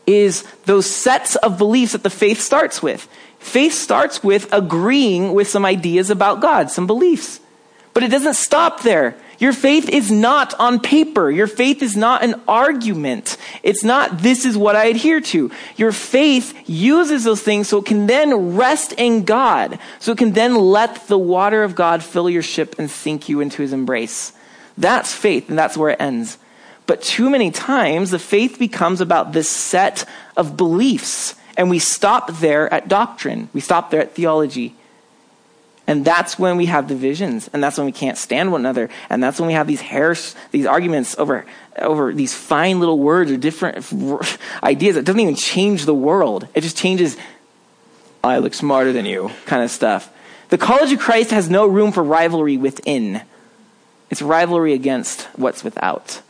[0.08, 3.08] is those sets of beliefs that the faith starts with.
[3.40, 7.42] Faith starts with agreeing with some ideas about God, some beliefs.
[7.94, 9.18] But it doesn't stop there.
[9.40, 11.30] Your faith is not on paper.
[11.30, 13.38] Your faith is not an argument.
[13.62, 15.52] It's not, this is what I adhere to.
[15.76, 19.78] Your faith uses those things so it can then rest in God.
[20.00, 23.40] So it can then let the water of God fill your ship and sink you
[23.40, 24.34] into his embrace.
[24.78, 26.38] That's faith, and that's where it ends.
[26.88, 32.32] But too many times, the faith becomes about this set of beliefs, and we stop
[32.40, 33.50] there at doctrine.
[33.54, 34.76] We stop there at theology.
[35.88, 39.24] And that's when we have divisions, and that's when we can't stand one another, and
[39.24, 41.46] that's when we have these hairs, these arguments over
[41.78, 43.78] over these fine little words or different
[44.64, 44.98] ideas.
[44.98, 46.48] It doesn't even change the world.
[46.54, 47.16] It just changes.
[48.22, 50.12] I look smarter than you, kind of stuff.
[50.50, 53.22] The College of Christ has no room for rivalry within.
[54.10, 56.22] It's rivalry against what's without.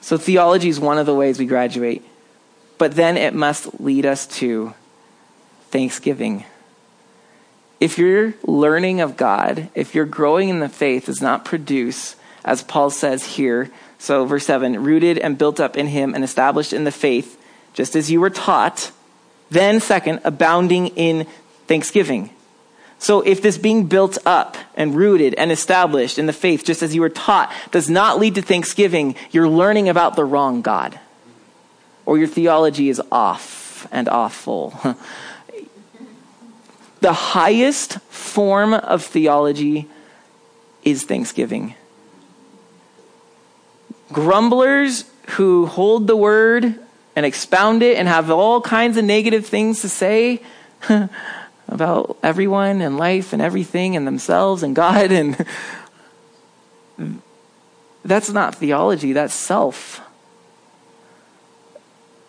[0.00, 2.04] So theology is one of the ways we graduate,
[2.78, 4.74] but then it must lead us to
[5.70, 6.44] thanksgiving
[7.84, 12.62] if your learning of God, if you're growing in the faith, does not produce, as
[12.62, 16.84] Paul says here, so verse 7, rooted and built up in him and established in
[16.84, 17.38] the faith,
[17.74, 18.90] just as you were taught,
[19.50, 21.26] then second, abounding in
[21.66, 22.30] thanksgiving.
[22.98, 26.94] So if this being built up and rooted and established in the faith, just as
[26.94, 30.98] you were taught, does not lead to thanksgiving, you're learning about the wrong God.
[32.06, 34.72] Or your theology is off and awful.
[37.04, 39.90] The highest form of theology
[40.84, 41.74] is thanksgiving.
[44.10, 46.78] Grumblers who hold the word
[47.14, 50.40] and expound it and have all kinds of negative things to say
[51.68, 55.44] about everyone and life and everything and themselves and God and
[58.02, 60.00] that's not theology, that's self.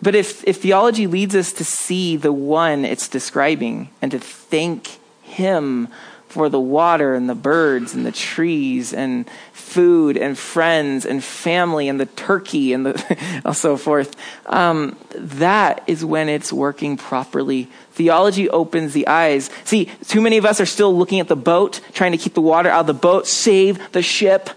[0.06, 5.00] But if, if theology leads us to see the one it's describing and to thank
[5.24, 5.88] him
[6.28, 11.90] for the water and the birds and the trees and food and friends and family
[11.90, 17.68] and the turkey and the so forth, um, that is when it's working properly.
[17.94, 19.50] Theology opens the eyes.
[19.64, 22.42] See, too many of us are still looking at the boat, trying to keep the
[22.42, 24.52] water out of the boat, save the ship.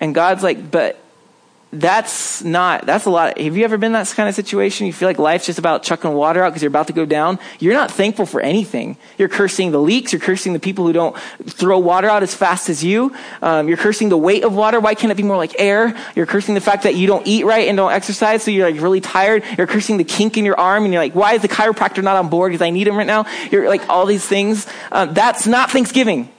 [0.00, 0.98] And God's like, but
[1.70, 4.86] that's not that's a lot have you ever been in that kind of situation?
[4.86, 7.38] You feel like life's just about chucking water out because you're about to go down?
[7.58, 8.96] You're not thankful for anything.
[9.18, 12.70] You're cursing the leaks you're cursing the people who don't throw water out as fast
[12.70, 14.80] as you um, you're cursing the weight of water.
[14.80, 15.94] Why can't it be more like air?
[16.16, 18.80] You're cursing the fact that you don't eat right and don't exercise so you're like
[18.80, 19.44] really tired.
[19.58, 22.16] You're cursing the kink in your arm and you're like why is the chiropractor not
[22.16, 23.26] on board because i need him right now?
[23.50, 24.66] You're like all these things.
[24.90, 26.30] Um, that's not thanksgiving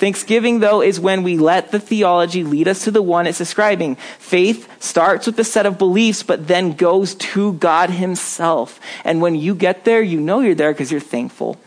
[0.00, 3.96] Thanksgiving, though, is when we let the theology lead us to the one it's describing.
[4.18, 8.80] Faith starts with a set of beliefs, but then goes to God Himself.
[9.04, 11.60] And when you get there, you know you're there because you're thankful.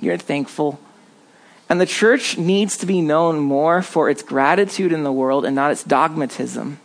[0.00, 0.80] You're thankful.
[1.68, 5.54] And the church needs to be known more for its gratitude in the world and
[5.54, 6.80] not its dogmatism.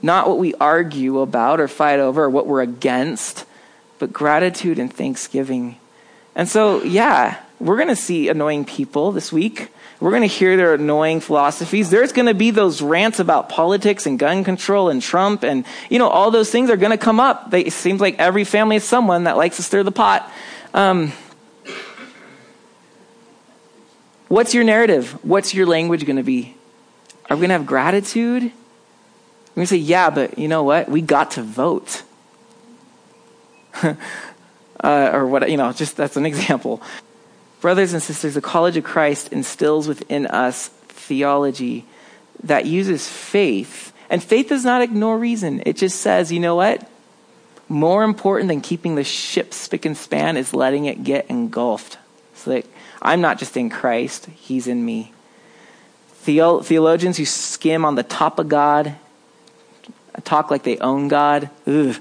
[0.00, 3.46] not what we argue about or fight over or what we're against,
[3.98, 5.76] but gratitude and thanksgiving.
[6.36, 9.70] And so, yeah, we're going to see annoying people this week.
[10.00, 11.88] We're going to hear their annoying philosophies.
[11.88, 15.98] There's going to be those rants about politics and gun control and Trump and, you
[15.98, 17.50] know, all those things are going to come up.
[17.50, 20.30] They, it seems like every family has someone that likes to stir the pot.
[20.74, 21.12] Um,
[24.28, 25.12] what's your narrative?
[25.24, 26.56] What's your language going to be?
[27.30, 28.42] Are we going to have gratitude?
[28.42, 30.88] We're going to say, yeah, but you know what?
[30.88, 32.02] We got to vote.
[33.82, 36.82] uh, or what, you know, just that's an example.
[37.64, 41.86] Brothers and sisters, the College of Christ instills within us theology
[42.42, 43.90] that uses faith.
[44.10, 45.62] And faith does not ignore reason.
[45.64, 46.86] It just says, you know what?
[47.66, 51.96] More important than keeping the ship spick and span is letting it get engulfed.
[52.34, 52.66] So that
[53.00, 55.14] I'm not just in Christ, He's in me.
[56.16, 58.94] Theo- theologians who skim on the top of God,
[60.24, 61.96] talk like they own God, ugh,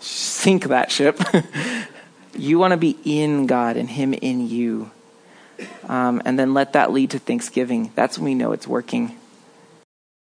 [0.00, 1.20] sink that ship.
[2.38, 4.90] You want to be in God and Him in you.
[5.88, 7.92] Um, and then let that lead to thanksgiving.
[7.94, 9.15] That's when we know it's working.